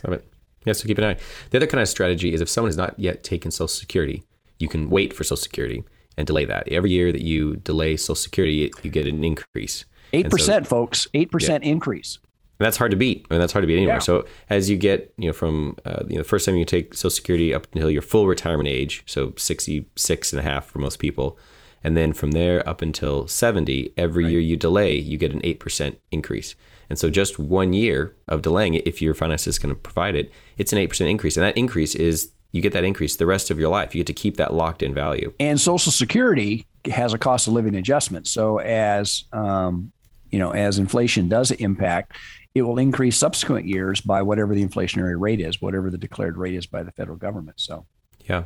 Love 0.03 0.13
it. 0.15 0.27
Yeah, 0.65 0.73
so 0.73 0.85
keep 0.85 0.97
an 0.97 1.03
eye. 1.05 1.17
The 1.49 1.57
other 1.57 1.67
kind 1.67 1.81
of 1.81 1.87
strategy 1.87 2.33
is 2.33 2.41
if 2.41 2.49
someone 2.49 2.69
has 2.69 2.77
not 2.77 2.99
yet 2.99 3.23
taken 3.23 3.51
Social 3.51 3.67
Security, 3.69 4.23
you 4.59 4.67
can 4.67 4.89
wait 4.89 5.13
for 5.13 5.23
Social 5.23 5.37
Security 5.37 5.83
and 6.17 6.27
delay 6.27 6.45
that. 6.45 6.67
Every 6.67 6.91
year 6.91 7.11
that 7.13 7.21
you 7.21 7.55
delay 7.55 7.95
Social 7.97 8.15
Security, 8.15 8.69
you 8.83 8.89
get 8.91 9.07
an 9.07 9.23
increase. 9.23 9.85
Eight 10.13 10.25
And 10.25 10.31
so- 10.31 10.37
percent, 10.37 10.67
folks. 10.67 11.07
Eight 11.13 11.31
percent 11.31 11.63
increase. 11.63 12.19
And 12.61 12.65
that's 12.67 12.77
hard 12.77 12.91
to 12.91 12.97
beat. 12.97 13.25
I 13.27 13.33
mean, 13.33 13.39
that's 13.39 13.53
hard 13.53 13.63
to 13.63 13.67
beat 13.67 13.77
anywhere. 13.77 13.95
Yeah. 13.95 13.99
So 13.99 14.23
as 14.51 14.69
you 14.69 14.77
get, 14.77 15.11
you 15.17 15.25
know, 15.25 15.33
from 15.33 15.77
uh, 15.83 16.03
you 16.07 16.15
know, 16.15 16.21
the 16.21 16.27
first 16.27 16.45
time 16.45 16.55
you 16.57 16.63
take 16.63 16.93
Social 16.93 17.09
Security 17.09 17.55
up 17.55 17.65
until 17.73 17.89
your 17.89 18.03
full 18.03 18.27
retirement 18.27 18.69
age, 18.69 19.01
so 19.07 19.33
66 19.35 20.31
and 20.31 20.39
a 20.39 20.43
half 20.43 20.67
for 20.67 20.77
most 20.77 20.99
people, 20.99 21.39
and 21.83 21.97
then 21.97 22.13
from 22.13 22.33
there 22.33 22.67
up 22.69 22.83
until 22.83 23.27
70, 23.27 23.93
every 23.97 24.27
year 24.27 24.39
you 24.39 24.55
delay, 24.55 24.95
you 24.95 25.17
get 25.17 25.31
an 25.31 25.41
8% 25.41 25.95
increase. 26.11 26.53
And 26.87 26.99
so 26.99 27.09
just 27.09 27.39
one 27.39 27.73
year 27.73 28.15
of 28.27 28.43
delaying 28.43 28.75
it, 28.75 28.85
if 28.85 29.01
your 29.01 29.15
finances 29.15 29.57
can 29.57 29.73
provide 29.73 30.15
it, 30.15 30.31
it's 30.59 30.71
an 30.71 30.77
8% 30.77 31.09
increase. 31.09 31.37
And 31.37 31.43
that 31.43 31.57
increase 31.57 31.95
is, 31.95 32.31
you 32.51 32.61
get 32.61 32.73
that 32.73 32.83
increase 32.83 33.15
the 33.15 33.25
rest 33.25 33.49
of 33.49 33.57
your 33.57 33.69
life. 33.69 33.95
You 33.95 34.01
get 34.01 34.07
to 34.07 34.13
keep 34.13 34.37
that 34.37 34.53
locked 34.53 34.83
in 34.83 34.93
value. 34.93 35.33
And 35.39 35.59
Social 35.59 35.91
Security 35.91 36.67
has 36.85 37.11
a 37.11 37.17
cost 37.17 37.47
of 37.47 37.53
living 37.53 37.73
adjustment. 37.73 38.27
So 38.27 38.59
as 38.59 39.23
um, 39.33 39.91
you 40.31 40.39
know, 40.39 40.51
as 40.51 40.79
inflation 40.79 41.29
does 41.29 41.51
impact, 41.51 42.13
it 42.53 42.63
will 42.63 42.77
increase 42.77 43.17
subsequent 43.17 43.65
years 43.65 44.01
by 44.01 44.21
whatever 44.21 44.53
the 44.53 44.65
inflationary 44.65 45.19
rate 45.19 45.39
is, 45.39 45.61
whatever 45.61 45.89
the 45.89 45.97
declared 45.97 46.37
rate 46.37 46.55
is 46.55 46.65
by 46.65 46.83
the 46.83 46.91
federal 46.91 47.17
government. 47.17 47.59
So 47.59 47.85
Yeah. 48.27 48.43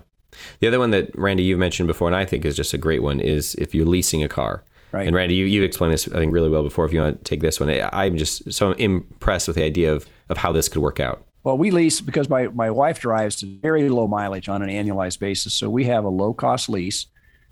The 0.59 0.67
other 0.67 0.79
one 0.79 0.91
that 0.91 1.17
Randy 1.17 1.43
you've 1.43 1.59
mentioned 1.59 1.87
before, 1.87 2.09
and 2.09 2.15
I 2.15 2.25
think 2.25 2.43
is 2.43 2.57
just 2.57 2.73
a 2.73 2.77
great 2.77 3.01
one, 3.01 3.21
is 3.21 3.55
if 3.55 3.73
you're 3.73 3.85
leasing 3.85 4.21
a 4.21 4.27
car. 4.27 4.65
Right. 4.91 5.07
And 5.07 5.15
Randy, 5.15 5.35
you 5.35 5.45
you 5.45 5.63
explained 5.63 5.93
this 5.93 6.07
I 6.07 6.15
think 6.15 6.33
really 6.33 6.49
well 6.49 6.63
before. 6.63 6.85
If 6.85 6.93
you 6.93 7.01
want 7.01 7.19
to 7.19 7.23
take 7.23 7.41
this 7.41 7.59
one, 7.59 7.69
I'm 7.69 8.17
just 8.17 8.51
so 8.53 8.73
impressed 8.73 9.47
with 9.47 9.55
the 9.55 9.63
idea 9.63 9.93
of 9.93 10.07
of 10.29 10.37
how 10.37 10.51
this 10.51 10.67
could 10.67 10.81
work 10.81 10.99
out. 10.99 11.25
Well, 11.43 11.57
we 11.57 11.69
lease 11.69 12.01
because 12.01 12.27
my, 12.27 12.47
my 12.47 12.71
wife 12.71 12.99
drives 12.99 13.35
to 13.37 13.59
very 13.61 13.87
low 13.87 14.07
mileage 14.07 14.49
on 14.49 14.63
an 14.63 14.69
annualized 14.69 15.19
basis. 15.19 15.53
So 15.53 15.69
we 15.69 15.83
have 15.85 16.03
a 16.03 16.09
low 16.09 16.33
cost 16.33 16.69
lease. 16.69 17.05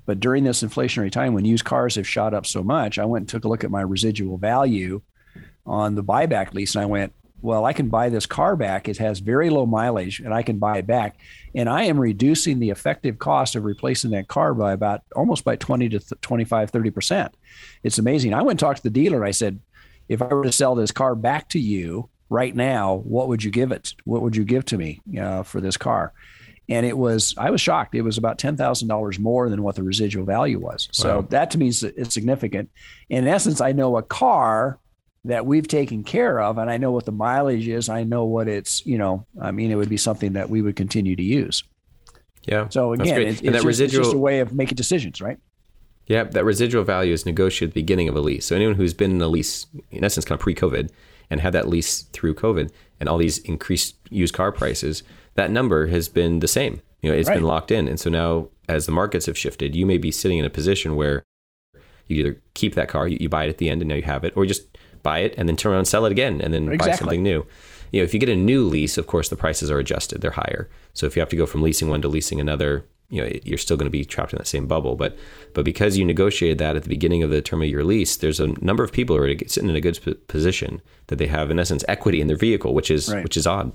But 0.06 0.20
during 0.20 0.44
this 0.44 0.64
inflationary 0.64 1.12
time, 1.12 1.34
when 1.34 1.46
used 1.46 1.64
cars 1.64 1.96
have 1.96 2.08
shot 2.08 2.34
up 2.34 2.46
so 2.46 2.64
much, 2.64 2.98
I 2.98 3.06
went 3.06 3.22
and 3.22 3.30
took 3.30 3.46
a 3.46 3.48
look 3.48 3.64
at 3.64 3.72
my 3.72 3.82
residual 3.82 4.38
value 4.38 5.02
on 5.66 5.96
the 5.96 6.04
buyback 6.04 6.54
lease. 6.54 6.76
And 6.76 6.84
I 6.84 6.86
went, 6.86 7.14
well, 7.42 7.66
I 7.66 7.74
can 7.74 7.90
buy 7.90 8.10
this 8.10 8.26
car 8.26 8.56
back. 8.56 8.88
It 8.88 8.98
has 8.98 9.20
very 9.20 9.50
low 9.50 9.66
mileage 9.66 10.20
and 10.22 10.34
I 10.34 10.44
can 10.44 10.60
buy 10.60 10.78
it 10.78 10.88
back. 10.88 11.18
And 11.54 11.68
I 11.68 11.84
am 11.84 12.00
reducing 12.00 12.60
the 12.60 12.70
effective 12.70 13.20
cost 13.20 13.56
of 13.56 13.66
replacing 13.66 14.12
that 14.12 14.30
car 14.30 14.54
by 14.54 14.72
about 14.72 15.02
almost 15.16 15.44
by 15.44 15.58
20 15.58 15.90
to 15.90 16.00
th- 16.00 16.22
25, 16.22 16.72
30%. 16.72 17.30
It's 17.84 17.98
amazing. 17.98 18.34
I 18.34 18.38
went 18.42 18.52
and 18.52 18.60
talked 18.60 18.78
to 18.78 18.84
the 18.84 18.90
dealer 18.90 19.18
and 19.18 19.28
I 19.28 19.32
said, 19.32 19.60
if 20.08 20.22
I 20.22 20.28
were 20.28 20.44
to 20.44 20.52
sell 20.54 20.76
this 20.76 20.92
car 20.92 21.16
back 21.16 21.50
to 21.50 21.60
you 21.60 22.10
right 22.30 22.56
now, 22.56 22.96
what 23.04 23.28
would 23.28 23.44
you 23.44 23.52
give 23.52 23.72
it? 23.74 23.94
What 24.06 24.22
would 24.22 24.36
you 24.38 24.46
give 24.46 24.64
to 24.66 24.78
me 24.78 25.02
uh, 25.20 25.44
for 25.44 25.60
this 25.60 25.76
car? 25.76 26.14
And 26.70 26.86
it 26.86 26.98
was, 26.98 27.36
I 27.38 27.50
was 27.50 27.60
shocked. 27.60 27.94
It 27.94 28.04
was 28.04 28.18
about 28.18 28.38
$10,000 28.38 29.20
more 29.20 29.50
than 29.50 29.64
what 29.64 29.76
the 29.76 29.84
residual 29.84 30.24
value 30.26 30.60
was. 30.60 30.88
So 30.94 31.18
Wow. 31.18 31.28
that 31.30 31.52
to 31.52 31.58
me 31.58 31.68
is, 31.68 31.84
is 31.84 32.14
significant. 32.14 32.70
In 33.10 33.28
essence, 33.28 33.60
I 33.60 33.74
know 33.74 33.98
a 33.98 34.02
car 34.04 34.80
that 35.26 35.46
we've 35.46 35.68
taken 35.68 36.04
care 36.04 36.42
of 36.42 36.58
and 36.58 36.70
I 36.70 36.78
know 36.78 36.92
what 36.92 37.06
the 37.06 37.12
mileage 37.12 37.68
is. 37.68 37.90
I 37.90 38.04
know 38.04 38.26
what 38.26 38.48
it's, 38.48 38.86
you 38.86 38.98
know, 38.98 39.26
I 39.42 39.52
mean, 39.52 39.72
it 39.72 39.76
would 39.76 39.90
be 39.90 39.98
something 39.98 40.34
that 40.34 40.50
we 40.50 40.62
would 40.62 40.76
continue 40.76 41.16
to 41.16 41.24
use. 41.24 41.64
Yeah. 42.44 42.68
So 42.70 42.94
again, 42.94 43.22
it's, 43.22 43.42
it's, 43.42 43.52
that 43.52 43.64
just, 43.64 43.80
it's 43.80 43.94
just 43.94 44.14
a 44.14 44.18
way 44.18 44.40
of 44.40 44.54
making 44.54 44.76
decisions, 44.76 45.22
right? 45.22 45.38
Yeah, 46.08 46.26
that 46.26 46.44
residual 46.44 46.84
value 46.84 47.14
is 47.14 47.26
negotiated 47.26 47.70
at 47.70 47.74
the 47.74 47.82
beginning 47.82 48.10
of 48.10 48.16
a 48.18 48.20
lease. 48.20 48.48
So 48.48 48.56
anyone 48.56 48.76
who's 48.76 48.94
been 48.94 49.12
in 49.12 49.22
a 49.22 49.28
lease, 49.28 49.66
in 49.92 50.04
essence, 50.04 50.26
kind 50.26 50.38
of 50.38 50.44
pre-COVID, 50.44 50.90
and 51.30 51.40
had 51.40 51.54
that 51.54 51.70
lease 51.70 52.02
through 52.12 52.36
COVID, 52.36 52.70
and 53.00 53.08
all 53.08 53.18
these 53.18 53.38
increased 53.40 53.96
used 54.10 54.34
car 54.34 54.52
prices, 54.52 55.04
that 55.36 55.50
number 55.50 55.88
has 55.88 56.10
been 56.10 56.40
the 56.40 56.48
same. 56.48 56.82
You 57.02 57.10
know, 57.10 57.18
it's 57.18 57.30
been 57.30 57.44
locked 57.44 57.72
in, 57.72 57.88
and 57.88 58.00
so 58.00 58.10
now 58.10 58.50
as 58.68 58.86
the 58.86 58.92
markets 58.92 59.26
have 59.26 59.38
shifted, 59.38 59.76
you 59.76 59.86
may 59.86 59.98
be 59.98 60.12
sitting 60.12 60.38
in 60.38 60.46
a 60.46 60.50
position 60.50 60.96
where 60.96 61.24
you 62.08 62.18
either 62.18 62.42
keep 62.54 62.76
that 62.76 62.90
car, 62.90 63.08
you, 63.08 63.18
you 63.20 63.30
buy 63.30 63.46
it 63.46 63.50
at 63.50 63.58
the 63.58 63.70
end, 63.70 63.82
and 63.82 63.90
now 63.90 63.96
you 63.96 64.04
have 64.04 64.24
it, 64.24 64.36
or 64.36 64.44
you 64.44 64.50
just 64.50 64.68
buy 65.04 65.20
it 65.20 65.36
and 65.38 65.48
then 65.48 65.56
turn 65.56 65.72
around 65.72 65.80
and 65.80 65.88
sell 65.88 66.06
it 66.06 66.12
again, 66.12 66.42
and 66.42 66.54
then 66.54 66.78
buy 66.78 66.92
something 66.96 67.22
new. 67.22 67.46
You 67.92 68.00
know, 68.00 68.06
if 68.06 68.14
you 68.14 68.20
get 68.20 68.30
a 68.30 68.36
new 68.36 68.64
lease, 68.64 68.98
of 68.98 69.06
course, 69.06 69.30
the 69.30 69.36
prices 69.36 69.70
are 69.70 69.78
adjusted; 69.78 70.22
they're 70.22 70.32
higher. 70.32 70.70
So 70.94 71.06
if 71.06 71.16
you 71.16 71.20
have 71.20 71.30
to 71.30 71.36
go 71.36 71.46
from 71.46 71.62
leasing 71.62 71.90
one 71.90 72.02
to 72.02 72.08
leasing 72.08 72.40
another, 72.40 72.86
you 73.10 73.22
know, 73.22 73.32
you're 73.44 73.60
still 73.60 73.78
going 73.78 73.86
to 73.86 73.92
be 73.92 74.04
trapped 74.04 74.34
in 74.34 74.38
that 74.38 74.48
same 74.48 74.66
bubble. 74.66 74.96
But 74.96 75.16
but 75.54 75.64
because 75.64 75.98
you 75.98 76.06
negotiated 76.06 76.58
that 76.58 76.76
at 76.76 76.84
the 76.84 76.90
beginning 76.90 77.22
of 77.22 77.30
the 77.30 77.42
term 77.42 77.62
of 77.62 77.68
your 77.68 77.84
lease, 77.84 78.16
there's 78.16 78.40
a 78.40 78.48
number 78.64 78.84
of 78.84 78.92
people 78.92 79.16
who 79.16 79.24
are 79.24 79.36
sitting 79.46 79.70
in 79.70 79.76
a 79.76 79.82
good 79.82 80.28
position 80.28 80.82
that 81.08 81.18
they 81.18 81.28
have, 81.28 81.52
in 81.52 81.60
essence, 81.60 81.84
equity 81.88 82.20
in 82.20 82.28
their 82.28 82.38
vehicle, 82.38 82.74
which 82.74 82.90
is 82.90 83.14
Right. 83.14 83.24
which 83.24 83.38
is 83.38 83.46
odd. 83.46 83.72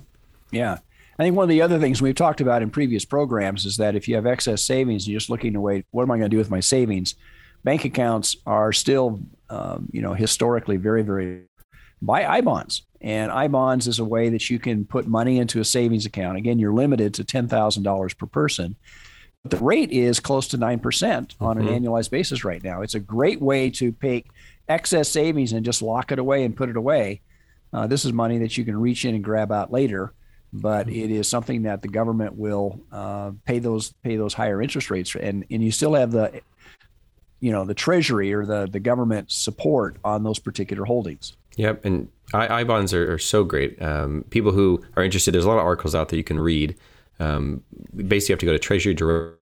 Yeah. 0.50 0.78
I 1.20 1.24
think 1.24 1.34
one 1.36 1.44
of 1.44 1.48
the 1.48 1.62
other 1.62 1.80
things 1.80 2.00
we've 2.00 2.14
talked 2.14 2.40
about 2.40 2.62
in 2.62 2.70
previous 2.70 3.04
programs 3.04 3.66
is 3.66 3.76
that 3.76 3.96
if 3.96 4.06
you 4.06 4.14
have 4.14 4.24
excess 4.24 4.62
savings 4.62 5.04
and 5.04 5.08
you're 5.12 5.18
just 5.18 5.30
looking 5.30 5.52
to 5.52 5.60
wait, 5.60 5.84
what 5.90 6.04
am 6.04 6.12
I 6.12 6.16
going 6.16 6.30
to 6.30 6.34
do 6.34 6.38
with 6.38 6.50
my 6.50 6.60
savings? 6.60 7.16
Bank 7.64 7.84
accounts 7.84 8.36
are 8.46 8.72
still, 8.72 9.20
um, 9.50 9.88
you 9.92 10.02
know, 10.02 10.14
historically 10.14 10.76
very, 10.76 11.02
very 11.02 11.42
buy 12.02 12.26
I 12.26 12.40
bonds. 12.40 12.82
And 13.00 13.30
I 13.30 13.48
bonds 13.48 13.86
is 13.86 13.98
a 13.98 14.04
way 14.04 14.28
that 14.30 14.50
you 14.50 14.58
can 14.58 14.84
put 14.84 15.06
money 15.06 15.38
into 15.38 15.60
a 15.60 15.64
savings 15.64 16.06
account. 16.06 16.36
Again, 16.36 16.58
you're 16.58 16.72
limited 16.72 17.14
to 17.14 17.24
$10,000 17.24 18.18
per 18.18 18.26
person. 18.26 18.76
But 19.44 19.52
the 19.52 19.64
rate 19.64 19.92
is 19.92 20.18
close 20.18 20.48
to 20.48 20.58
9% 20.58 21.34
on 21.40 21.58
an 21.58 21.68
annualized 21.68 22.10
basis 22.10 22.44
right 22.44 22.62
now. 22.62 22.82
It's 22.82 22.94
a 22.94 23.00
great 23.00 23.40
way 23.40 23.70
to 23.70 23.92
take 23.92 24.26
excess 24.68 25.08
savings 25.08 25.52
and 25.52 25.64
just 25.64 25.80
lock 25.80 26.10
it 26.10 26.18
away 26.18 26.44
and 26.44 26.56
put 26.56 26.68
it 26.68 26.76
away. 26.76 27.20
Uh, 27.72 27.86
this 27.86 28.04
is 28.04 28.12
money 28.12 28.38
that 28.38 28.56
you 28.56 28.64
can 28.64 28.76
reach 28.76 29.04
in 29.04 29.14
and 29.14 29.22
grab 29.22 29.52
out 29.52 29.72
later, 29.72 30.12
but 30.52 30.88
it 30.88 31.10
is 31.10 31.28
something 31.28 31.62
that 31.62 31.82
the 31.82 31.88
government 31.88 32.34
will 32.34 32.80
uh, 32.90 33.30
pay 33.44 33.58
those 33.58 33.92
pay 34.02 34.16
those 34.16 34.32
higher 34.32 34.62
interest 34.62 34.90
rates, 34.90 35.14
and 35.14 35.44
and 35.50 35.62
you 35.62 35.70
still 35.70 35.94
have 35.94 36.10
the, 36.10 36.40
you 37.40 37.52
know, 37.52 37.64
the 37.64 37.74
treasury 37.74 38.32
or 38.32 38.44
the 38.46 38.66
the 38.70 38.80
government 38.80 39.30
support 39.30 39.96
on 40.04 40.22
those 40.24 40.38
particular 40.38 40.84
holdings. 40.84 41.36
Yep, 41.56 41.84
and 41.84 42.08
I, 42.32 42.60
I 42.60 42.64
bonds 42.64 42.94
are, 42.94 43.12
are 43.14 43.18
so 43.18 43.42
great. 43.44 43.80
Um, 43.82 44.24
people 44.30 44.52
who 44.52 44.82
are 44.96 45.02
interested, 45.02 45.32
there's 45.34 45.44
a 45.44 45.48
lot 45.48 45.58
of 45.58 45.64
articles 45.66 45.94
out 45.94 46.08
there 46.08 46.16
you 46.18 46.24
can 46.24 46.38
read 46.40 46.76
Um, 47.20 47.62
basically, 47.96 48.32
you 48.32 48.34
have 48.34 48.40
to 48.40 48.46
go 48.46 48.56
to 48.56 48.58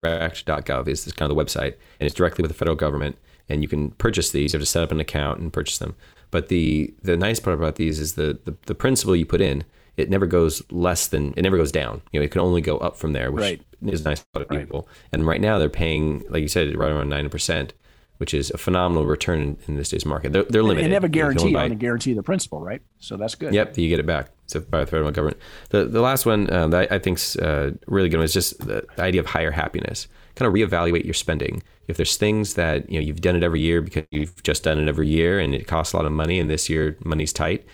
treasurydirect.gov 0.02 0.88
is 0.88 1.04
this 1.04 1.12
kind 1.14 1.30
of 1.30 1.36
the 1.36 1.42
website, 1.44 1.74
and 2.00 2.06
it's 2.06 2.14
directly 2.14 2.42
with 2.42 2.50
the 2.50 2.56
federal 2.56 2.76
government, 2.76 3.16
and 3.48 3.62
you 3.62 3.68
can 3.68 3.90
purchase 3.92 4.30
these. 4.30 4.52
You 4.52 4.58
have 4.58 4.62
to 4.62 4.70
set 4.70 4.82
up 4.82 4.92
an 4.92 5.00
account 5.00 5.40
and 5.40 5.52
purchase 5.52 5.78
them. 5.78 5.94
But 6.30 6.48
the 6.48 6.94
the 7.02 7.16
nice 7.16 7.40
part 7.40 7.58
about 7.58 7.76
these 7.76 8.00
is 8.00 8.14
the 8.14 8.38
the, 8.44 8.56
the 8.66 8.74
principal 8.74 9.14
you 9.16 9.26
put 9.26 9.40
in, 9.40 9.64
it 9.96 10.10
never 10.10 10.26
goes 10.26 10.62
less 10.70 11.06
than 11.08 11.34
it 11.36 11.42
never 11.42 11.56
goes 11.56 11.72
down. 11.72 12.02
You 12.12 12.20
know, 12.20 12.24
it 12.24 12.30
can 12.30 12.40
only 12.40 12.60
go 12.60 12.78
up 12.78 12.96
from 12.96 13.12
there, 13.12 13.30
which 13.30 13.42
Right. 13.42 13.62
is 13.86 14.04
nice 14.04 14.20
for 14.20 14.26
a 14.34 14.38
lot 14.38 14.42
of 14.42 14.48
people. 14.48 14.88
And 15.12 15.26
right 15.26 15.40
now 15.40 15.58
they're 15.58 15.68
paying, 15.68 16.24
like 16.30 16.42
you 16.42 16.48
said, 16.48 16.74
right 16.76 16.90
around 16.90 17.08
nine 17.10 17.28
percent, 17.30 17.72
which 18.18 18.32
is 18.34 18.50
a 18.50 18.58
phenomenal 18.58 19.04
return 19.04 19.40
in, 19.40 19.58
in 19.68 19.76
this 19.76 19.90
day's 19.90 20.06
market. 20.06 20.32
They're, 20.32 20.44
they're 20.44 20.62
limited. 20.62 20.84
And 20.84 20.92
never 20.92 21.06
You 21.06 21.12
can 21.12 21.22
only 21.22 21.34
guarantee 21.34 21.52
buy- 21.54 21.64
on 21.64 21.68
the 21.70 21.76
guarantee 21.76 22.10
of 22.12 22.16
the 22.16 22.22
principal, 22.22 22.60
right? 22.60 22.82
So 22.98 23.16
that's 23.16 23.34
good. 23.34 23.54
Yep, 23.54 23.78
you 23.78 23.88
get 23.88 23.98
it 23.98 24.06
back. 24.06 24.30
So 24.46 24.60
by 24.60 24.80
the 24.80 24.86
federal 24.86 25.10
government. 25.10 25.38
The 25.70 25.84
the 25.84 26.00
last 26.00 26.24
one 26.24 26.52
um, 26.52 26.70
that 26.70 26.90
I 26.92 26.98
think's 26.98 27.36
uh, 27.36 27.72
really 27.86 28.08
good 28.08 28.18
one 28.18 28.24
is 28.24 28.32
just 28.32 28.58
the, 28.60 28.86
the 28.96 29.02
idea 29.02 29.20
of 29.20 29.26
higher 29.26 29.50
happiness. 29.50 30.06
Kind 30.36 30.46
of 30.46 30.54
reevaluate 30.54 31.04
your 31.04 31.14
spending. 31.14 31.62
If 31.88 31.96
there's 31.96 32.16
things 32.16 32.54
that 32.54 32.88
you 32.90 33.00
know 33.00 33.06
you've 33.06 33.20
done 33.20 33.36
it 33.36 33.42
every 33.42 33.60
year 33.60 33.82
because 33.82 34.04
you've 34.10 34.42
just 34.42 34.62
done 34.62 34.78
it 34.78 34.88
every 34.88 35.08
year 35.08 35.40
and 35.40 35.54
it 35.54 35.66
costs 35.66 35.92
a 35.92 35.96
lot 35.96 36.06
of 36.06 36.12
money 36.12 36.38
and 36.38 36.48
this 36.48 36.68
year 36.68 36.96
money's 37.04 37.32
tight, 37.32 37.64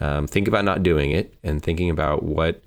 um, 0.00 0.26
think 0.26 0.48
about 0.48 0.64
not 0.64 0.82
doing 0.82 1.10
it 1.10 1.34
and 1.42 1.62
thinking 1.62 1.90
about 1.90 2.22
what 2.22 2.62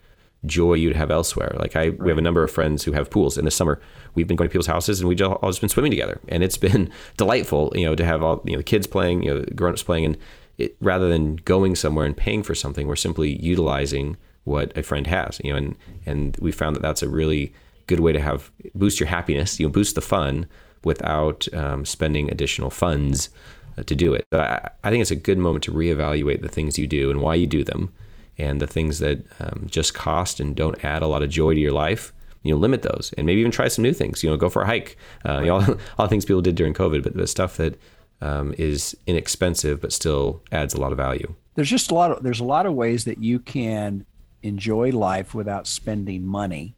joy 0.45 0.73
you'd 0.73 0.95
have 0.95 1.11
elsewhere. 1.11 1.55
Like 1.59 1.75
I, 1.75 1.89
we 1.89 2.09
have 2.09 2.17
a 2.17 2.21
number 2.21 2.43
of 2.43 2.51
friends 2.51 2.83
who 2.83 2.91
have 2.93 3.09
pools. 3.09 3.37
In 3.37 3.45
the 3.45 3.51
summer, 3.51 3.79
we've 4.13 4.27
been 4.27 4.37
going 4.37 4.49
to 4.49 4.51
people's 4.51 4.67
houses 4.67 4.99
and 4.99 5.09
we 5.09 5.15
just 5.15 5.29
all 5.29 5.49
just 5.49 5.61
been 5.61 5.69
swimming 5.69 5.91
together, 5.91 6.19
and 6.27 6.43
it's 6.43 6.57
been 6.57 6.91
delightful. 7.17 7.71
You 7.75 7.85
know, 7.85 7.95
to 7.95 8.05
have 8.05 8.23
all 8.23 8.41
you 8.45 8.53
know 8.53 8.57
the 8.57 8.63
kids 8.63 8.87
playing, 8.87 9.23
you 9.23 9.33
know, 9.33 9.41
the 9.41 9.53
grown-ups 9.53 9.83
playing, 9.83 10.05
and 10.05 10.17
it, 10.57 10.75
rather 10.81 11.09
than 11.09 11.37
going 11.37 11.75
somewhere 11.75 12.05
and 12.05 12.15
paying 12.15 12.43
for 12.43 12.55
something, 12.55 12.87
we're 12.87 12.95
simply 12.95 13.41
utilizing 13.41 14.17
what 14.43 14.75
a 14.77 14.83
friend 14.83 15.07
has. 15.07 15.39
You 15.43 15.51
know, 15.51 15.57
and 15.57 15.75
and 16.05 16.37
we 16.39 16.51
found 16.51 16.75
that 16.75 16.81
that's 16.81 17.03
a 17.03 17.09
really 17.09 17.53
good 17.87 17.99
way 17.99 18.13
to 18.13 18.19
have 18.19 18.51
boost 18.73 18.99
your 18.99 19.07
happiness. 19.07 19.59
You 19.59 19.67
know, 19.67 19.71
boost 19.71 19.95
the 19.95 20.01
fun 20.01 20.47
without 20.83 21.51
um, 21.53 21.83
spending 21.83 22.29
additional 22.29 22.69
funds 22.69 23.29
uh, 23.77 23.83
to 23.83 23.95
do 23.95 24.13
it. 24.13 24.25
But 24.29 24.39
I, 24.41 24.69
I 24.85 24.89
think 24.89 25.01
it's 25.01 25.11
a 25.11 25.15
good 25.15 25.37
moment 25.37 25.63
to 25.65 25.71
reevaluate 25.71 26.41
the 26.41 26.47
things 26.47 26.79
you 26.79 26.87
do 26.87 27.11
and 27.11 27.21
why 27.21 27.35
you 27.35 27.47
do 27.47 27.63
them, 27.63 27.91
and 28.37 28.61
the 28.61 28.67
things 28.67 28.99
that 28.99 29.25
um, 29.39 29.67
just 29.69 29.93
cost 29.93 30.39
and 30.39 30.55
don't 30.55 30.83
add 30.83 31.01
a 31.01 31.07
lot 31.07 31.23
of 31.23 31.29
joy 31.29 31.53
to 31.53 31.59
your 31.59 31.71
life. 31.71 32.13
You 32.43 32.53
know, 32.53 32.59
limit 32.59 32.83
those, 32.83 33.11
and 33.17 33.25
maybe 33.25 33.39
even 33.39 33.51
try 33.51 33.67
some 33.67 33.81
new 33.81 33.93
things. 33.93 34.23
You 34.23 34.29
know, 34.29 34.37
go 34.37 34.49
for 34.49 34.61
a 34.61 34.67
hike. 34.67 34.97
Uh, 35.27 35.39
you 35.39 35.47
know, 35.47 35.55
all, 35.59 35.77
all 35.97 36.07
things 36.07 36.25
people 36.25 36.41
did 36.41 36.55
during 36.55 36.75
COVID, 36.75 37.01
but 37.01 37.15
the 37.15 37.25
stuff 37.25 37.57
that 37.57 37.79
um, 38.21 38.53
is 38.57 38.95
inexpensive 39.07 39.81
but 39.81 39.91
still 39.91 40.41
adds 40.51 40.73
a 40.73 40.79
lot 40.79 40.91
of 40.91 40.97
value. 40.97 41.33
There's 41.55 41.69
just 41.69 41.91
a 41.91 41.93
lot 41.93 42.11
of 42.11 42.23
there's 42.23 42.39
a 42.39 42.45
lot 42.45 42.65
of 42.65 42.73
ways 42.73 43.05
that 43.05 43.19
you 43.19 43.39
can 43.39 44.05
enjoy 44.43 44.91
life 44.91 45.33
without 45.33 45.67
spending 45.67 46.25
money. 46.25 46.75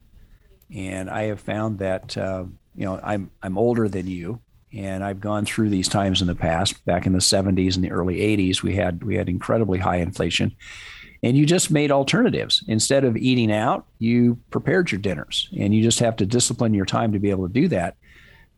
And 0.73 1.09
I 1.09 1.23
have 1.23 1.39
found 1.39 1.79
that 1.79 2.17
uh, 2.17 2.45
you 2.75 2.85
know 2.85 2.99
I'm 3.03 3.31
I'm 3.41 3.57
older 3.57 3.87
than 3.87 4.07
you, 4.07 4.41
and 4.73 5.03
I've 5.03 5.19
gone 5.19 5.45
through 5.45 5.69
these 5.69 5.87
times 5.87 6.21
in 6.21 6.27
the 6.27 6.35
past. 6.35 6.83
Back 6.85 7.05
in 7.05 7.13
the 7.13 7.19
70s 7.19 7.75
and 7.75 7.83
the 7.83 7.91
early 7.91 8.17
80s, 8.17 8.61
we 8.61 8.75
had 8.75 9.03
we 9.03 9.15
had 9.15 9.29
incredibly 9.29 9.79
high 9.79 9.97
inflation, 9.97 10.55
and 11.23 11.37
you 11.37 11.45
just 11.45 11.71
made 11.71 11.91
alternatives. 11.91 12.63
Instead 12.67 13.03
of 13.03 13.17
eating 13.17 13.51
out, 13.51 13.85
you 13.99 14.39
prepared 14.49 14.91
your 14.91 14.99
dinners, 14.99 15.49
and 15.57 15.73
you 15.73 15.81
just 15.81 15.99
have 15.99 16.15
to 16.17 16.25
discipline 16.25 16.73
your 16.73 16.85
time 16.85 17.13
to 17.13 17.19
be 17.19 17.29
able 17.29 17.47
to 17.47 17.53
do 17.53 17.67
that. 17.69 17.95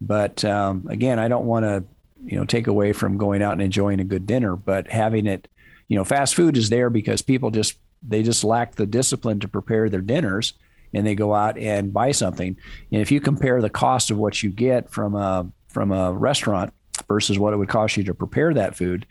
But 0.02 0.44
um, 0.46 0.88
again, 0.90 1.20
I 1.20 1.28
don't 1.28 1.46
want 1.46 1.66
to 1.66 1.84
you 2.26 2.38
know 2.38 2.46
take 2.46 2.68
away 2.68 2.94
from 2.94 3.18
going 3.18 3.42
out 3.42 3.54
and 3.54 3.62
enjoying 3.62 4.00
a 4.00 4.06
good 4.06 4.26
dinner, 4.26 4.56
but 4.56 4.88
having 4.88 5.28
it, 5.28 5.48
you 5.88 5.96
know, 5.96 6.04
fast 6.04 6.36
food 6.36 6.58
is 6.58 6.70
there 6.70 6.90
because 6.90 7.22
people 7.22 7.52
just 7.52 7.78
they 8.08 8.24
just 8.24 8.44
lack 8.44 8.76
the 8.76 8.86
discipline 8.86 9.40
to 9.42 9.48
prepare 9.48 9.90
their 9.90 10.02
dinners 10.02 10.54
and 10.94 11.06
they 11.06 11.16
go 11.16 11.34
out 11.34 11.58
and 11.58 11.94
buy 11.94 12.12
something. 12.12 12.58
And 12.92 13.02
if 13.02 13.12
you 13.12 13.20
compare 13.20 13.62
the 13.62 13.70
cost 13.70 14.12
of 14.12 14.18
what 14.18 14.42
you 14.42 14.50
get 14.50 14.90
from 14.90 15.16
a 15.16 15.48
from 15.68 15.92
a 15.92 16.12
restaurant 16.12 16.74
versus 17.08 17.38
what 17.38 17.54
it 17.54 17.58
would 17.58 17.70
cost 17.70 17.98
you 17.98 18.04
to 18.06 18.14
prepare 18.14 18.54
that 18.54 18.76
food, 18.76 19.06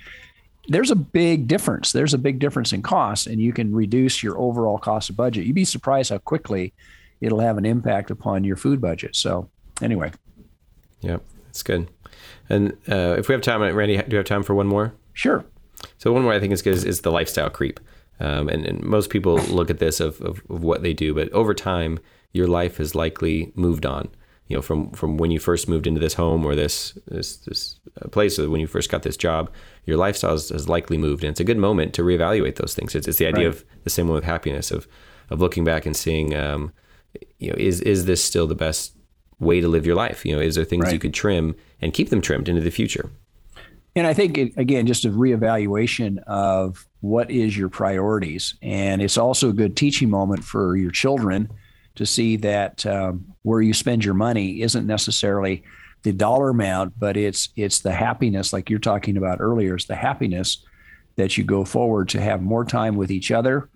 there's 0.69 0.91
a 0.91 0.97
big 0.97 1.49
difference. 1.49 1.93
There's 1.93 2.15
a 2.15 2.19
big 2.19 2.39
difference 2.39 2.73
in 2.73 2.83
cost, 2.83 3.27
and 3.27 3.41
you 3.41 3.53
can 3.53 3.75
reduce 3.75 4.23
your 4.23 4.39
overall 4.39 4.79
cost 4.79 5.11
of 5.11 5.17
budget. 5.17 5.47
You'd 5.47 5.55
be 5.55 5.65
surprised 5.65 6.11
how 6.11 6.19
quickly 6.19 6.73
it'll 7.21 7.41
have 7.41 7.59
an 7.59 7.65
impact 7.65 8.11
upon 8.11 8.45
your 8.45 8.57
food 8.57 8.81
budget. 8.81 9.17
So, 9.17 9.49
anyway, 9.83 10.13
Yep, 11.01 11.23
that's 11.47 11.63
good. 11.63 11.89
And 12.49 12.73
uh, 12.89 13.17
if 13.19 13.29
we 13.29 13.33
have 13.33 13.43
time, 13.43 13.63
Randy, 13.63 13.97
do 13.97 14.05
you 14.11 14.17
have 14.17 14.27
time 14.27 14.43
for 14.43 14.55
one 14.55 14.67
more? 14.67 14.95
sure. 15.13 15.45
So 15.99 16.13
one 16.13 16.23
more 16.23 16.33
I 16.33 16.41
think 16.41 16.53
is 16.53 16.63
good 16.63 16.75
is, 16.75 16.85
is 16.85 17.01
the 17.03 17.13
lifestyle 17.13 17.51
creep. 17.51 17.79
Um, 18.21 18.49
and, 18.49 18.67
and 18.67 18.83
most 18.83 19.11
people 19.11 19.37
look 19.39 19.71
at 19.71 19.79
this 19.79 20.01
of, 20.01 20.21
of, 20.21 20.43
of 20.51 20.63
what 20.65 20.83
they 20.83 20.93
do, 20.93 21.15
but 21.15 21.31
over 21.33 21.55
time, 21.55 22.01
your 22.33 22.49
life 22.49 22.79
has 22.79 22.95
likely 22.95 23.53
moved 23.55 23.87
on. 23.87 24.09
You 24.49 24.57
know, 24.57 24.63
from, 24.63 24.91
from 24.91 25.19
when 25.19 25.31
you 25.31 25.39
first 25.39 25.69
moved 25.69 25.87
into 25.87 26.01
this 26.01 26.15
home 26.15 26.45
or 26.45 26.55
this 26.55 26.99
this, 27.07 27.37
this 27.37 27.78
place, 28.11 28.39
or 28.39 28.49
when 28.49 28.61
you 28.61 28.67
first 28.67 28.91
got 28.91 29.03
this 29.03 29.17
job, 29.17 29.51
your 29.85 29.97
lifestyle 29.97 30.33
has, 30.33 30.51
has 30.51 30.69
likely 30.69 30.99
moved, 30.99 31.25
and 31.25 31.31
it's 31.31 31.41
a 31.41 31.45
good 31.45 31.59
moment 31.59 31.95
to 31.95 32.03
reevaluate 32.03 32.57
those 32.57 32.75
things. 32.75 32.95
It's, 32.95 33.09
it's 33.09 33.19
the 33.19 33.27
idea 33.27 33.49
Right. 33.49 33.57
of 33.57 33.65
the 33.85 33.91
same 33.91 34.07
one 34.07 34.15
with 34.15 34.25
happiness 34.25 34.71
of 34.71 34.87
of 35.31 35.41
looking 35.41 35.65
back 35.65 35.85
and 35.85 35.95
seeing, 35.95 36.35
um, 36.35 36.73
you 37.39 37.51
know, 37.51 37.57
is 37.59 37.81
is 37.83 38.07
this 38.07 38.23
still 38.25 38.47
the 38.47 38.55
best 38.55 38.95
way 39.41 39.61
to 39.61 39.69
live 39.69 39.85
your 39.85 39.97
life? 39.97 40.25
You 40.25 40.35
know, 40.35 40.41
is 40.41 40.55
there 40.55 40.65
things 40.65 40.93
you 40.93 40.99
could 40.99 41.15
trim 41.15 41.55
and 41.81 41.93
keep 41.93 42.09
them 42.11 42.21
trimmed 42.21 42.49
into 42.49 42.63
the 42.63 42.71
future? 42.71 43.11
And 43.95 44.07
I 44.07 44.15
think 44.15 44.39
it, 44.39 44.53
again, 44.57 44.87
just 44.87 45.05
a 45.05 45.11
reevaluation 45.11 46.19
of 46.27 46.87
what 47.01 47.31
is 47.31 47.57
your 47.57 47.69
priorities, 47.69 48.55
and 48.63 49.03
it's 49.03 49.19
also 49.19 49.51
a 49.51 49.53
good 49.53 49.77
teaching 49.77 50.11
moment 50.11 50.45
for 50.45 50.77
your 50.77 50.91
children 50.91 51.51
to 51.97 52.07
see 52.07 52.37
that 52.37 52.87
um, 52.87 53.25
where 53.43 53.61
you 53.61 53.75
spend 53.75 54.05
your 54.05 54.15
money 54.15 54.63
isn't 54.63 54.87
necessarily 54.87 55.65
the 56.03 56.13
dollar 56.13 56.51
amount, 56.51 56.99
but 56.99 57.17
it's 57.17 57.49
it's 57.57 57.81
the 57.81 57.93
happiness, 57.93 58.53
like 58.53 58.71
you're 58.71 58.79
talking 58.79 59.17
about 59.17 59.41
earlier, 59.41 59.77
is 59.77 59.87
the 59.87 59.97
happiness 59.97 60.65
that 61.17 61.37
you 61.37 61.45
go 61.45 61.65
forward 61.65 62.09
to 62.11 62.21
have 62.21 62.41
more 62.41 62.65
time 62.65 62.97
with 62.97 63.11
each 63.11 63.33
other, 63.33 63.69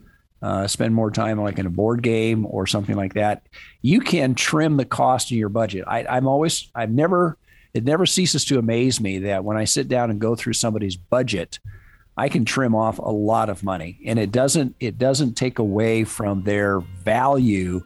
uh, 0.42 0.66
spend 0.66 0.94
more 0.94 1.10
time 1.10 1.40
like 1.40 1.58
in 1.58 1.66
a 1.66 1.70
board 1.70 2.02
game 2.02 2.46
or 2.46 2.66
something 2.66 2.96
like 2.96 3.14
that. 3.14 3.42
You 3.82 4.00
can 4.00 4.34
trim 4.34 4.76
the 4.76 4.84
cost 4.84 5.30
of 5.30 5.36
your 5.36 5.48
budget. 5.48 5.84
I, 5.86 6.04
I'm 6.04 6.28
always, 6.28 6.70
I've 6.74 6.92
never, 6.92 7.36
it 7.74 7.84
never 7.84 8.06
ceases 8.06 8.44
to 8.44 8.58
amaze 8.58 9.00
me 9.00 9.18
that 9.20 9.44
when 9.44 9.56
I 9.56 9.64
sit 9.64 9.88
down 9.88 10.10
and 10.10 10.20
go 10.20 10.36
through 10.36 10.52
somebody's 10.52 10.96
budget, 10.96 11.58
I 12.16 12.28
can 12.28 12.44
trim 12.44 12.74
off 12.74 12.98
a 12.98 13.10
lot 13.10 13.48
of 13.48 13.64
money, 13.64 13.98
and 14.04 14.18
it 14.18 14.30
doesn't, 14.30 14.76
it 14.78 14.98
doesn't 14.98 15.34
take 15.34 15.58
away 15.58 16.04
from 16.04 16.42
their 16.44 16.80
value 16.80 17.82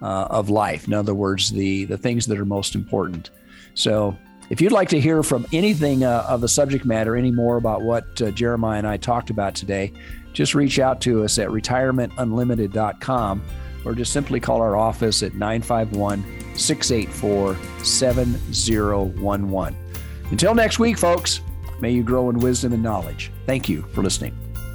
uh, 0.00 0.28
of 0.30 0.48
life. 0.48 0.86
In 0.86 0.94
other 0.94 1.14
words, 1.14 1.50
the 1.50 1.84
the 1.86 1.98
things 1.98 2.26
that 2.26 2.38
are 2.38 2.44
most 2.44 2.74
important. 2.74 3.30
So, 3.74 4.16
if 4.50 4.60
you'd 4.60 4.72
like 4.72 4.90
to 4.90 5.00
hear 5.00 5.22
from 5.22 5.46
anything 5.52 6.04
uh, 6.04 6.26
of 6.28 6.40
the 6.42 6.48
subject 6.48 6.84
matter, 6.84 7.16
any 7.16 7.30
more 7.30 7.56
about 7.56 7.82
what 7.82 8.20
uh, 8.20 8.30
Jeremiah 8.30 8.78
and 8.78 8.86
I 8.86 8.98
talked 8.98 9.30
about 9.30 9.54
today, 9.54 9.92
just 10.32 10.54
reach 10.54 10.78
out 10.78 11.00
to 11.02 11.24
us 11.24 11.38
at 11.38 11.48
retirementunlimited.com 11.48 13.42
or 13.84 13.94
just 13.94 14.12
simply 14.12 14.40
call 14.40 14.60
our 14.60 14.76
office 14.76 15.22
at 15.22 15.34
951 15.34 16.22
684 16.56 17.56
7011. 17.84 19.76
Until 20.30 20.54
next 20.54 20.78
week, 20.78 20.98
folks, 20.98 21.40
may 21.80 21.90
you 21.90 22.02
grow 22.02 22.30
in 22.30 22.38
wisdom 22.38 22.72
and 22.72 22.82
knowledge. 22.82 23.30
Thank 23.46 23.68
you 23.68 23.82
for 23.92 24.02
listening. 24.02 24.43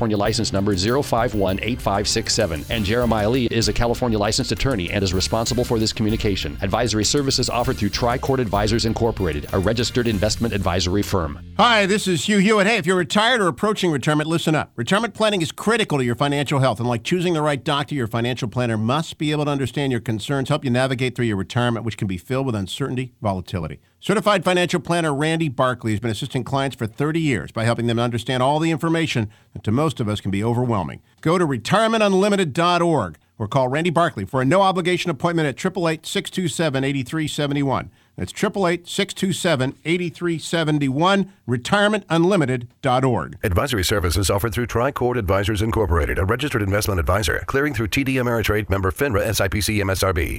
license 0.00 0.52
number 0.52 0.74
0518567, 0.74 2.70
and 2.70 2.84
Jeremiah 2.84 3.28
Lee 3.28 3.46
is 3.50 3.68
a 3.68 3.72
California 3.72 4.18
licensed 4.18 4.50
attorney 4.50 4.90
and 4.90 5.04
is 5.04 5.12
responsible 5.12 5.64
for 5.64 5.78
this 5.78 5.92
communication. 5.92 6.56
Advisory 6.62 7.04
services 7.04 7.50
offered 7.50 7.76
through 7.76 7.90
Tricord 7.90 8.38
Advisors 8.38 8.86
Incorporated, 8.86 9.46
a 9.52 9.58
registered 9.58 10.08
investment 10.08 10.54
advisory 10.54 11.02
firm. 11.02 11.38
Hi, 11.58 11.86
this 11.86 12.08
is 12.08 12.24
Hugh 12.24 12.38
Hewitt. 12.38 12.66
Hey, 12.66 12.78
if 12.78 12.86
you're 12.86 12.96
retired 12.96 13.40
or 13.40 13.48
approaching 13.48 13.90
retirement, 13.90 14.28
listen 14.28 14.54
up. 14.54 14.72
Retirement 14.76 15.12
planning 15.14 15.42
is 15.42 15.52
critical 15.52 15.98
to 15.98 16.04
your 16.04 16.14
financial 16.14 16.60
health, 16.60 16.80
and 16.80 16.88
like 16.88 17.04
choosing 17.04 17.34
the 17.34 17.42
right 17.42 17.62
doctor, 17.62 17.94
your 17.94 18.06
financial 18.06 18.48
planner 18.48 18.78
must 18.78 19.18
be 19.18 19.32
able 19.32 19.44
to 19.44 19.50
understand 19.50 19.92
your 19.92 20.00
concerns, 20.00 20.48
help 20.48 20.64
you 20.64 20.70
navigate 20.70 21.14
through 21.14 21.26
your 21.26 21.36
retirement, 21.36 21.84
which 21.84 21.98
can 21.98 22.08
be 22.08 22.16
filled 22.16 22.46
with 22.46 22.54
uncertainty, 22.54 23.12
volatility. 23.20 23.80
Certified 24.02 24.44
financial 24.44 24.80
planner 24.80 25.14
Randy 25.14 25.50
Barkley 25.50 25.90
has 25.90 26.00
been 26.00 26.10
assisting 26.10 26.42
clients 26.42 26.74
for 26.74 26.86
30 26.86 27.20
years 27.20 27.52
by 27.52 27.64
helping 27.64 27.86
them 27.86 27.98
understand 27.98 28.42
all 28.42 28.58
the 28.58 28.70
information 28.70 29.28
that 29.52 29.62
to 29.64 29.70
most 29.70 30.00
of 30.00 30.08
us 30.08 30.22
can 30.22 30.30
be 30.30 30.42
overwhelming. 30.42 31.02
Go 31.20 31.36
to 31.36 31.46
retirementunlimited.org 31.46 33.18
or 33.38 33.46
call 33.46 33.68
Randy 33.68 33.90
Barkley 33.90 34.24
for 34.24 34.40
a 34.40 34.44
no 34.46 34.62
obligation 34.62 35.10
appointment 35.10 35.48
at 35.48 35.54
888 35.54 36.06
627 36.06 36.82
8371. 36.82 37.90
That's 38.16 38.32
888 38.32 38.88
627 38.88 39.78
8371, 39.84 41.32
retirementunlimited.org. 41.48 43.38
Advisory 43.42 43.84
services 43.84 44.30
offered 44.30 44.52
through 44.54 44.66
Tricord 44.66 45.18
Advisors 45.18 45.62
Incorporated, 45.62 46.18
a 46.18 46.24
registered 46.24 46.62
investment 46.62 47.00
advisor, 47.00 47.42
clearing 47.46 47.74
through 47.74 47.88
TD 47.88 48.14
Ameritrade 48.14 48.68
member 48.70 48.90
FINRA 48.90 49.26
SIPC 49.26 49.82
MSRB. 49.82 50.38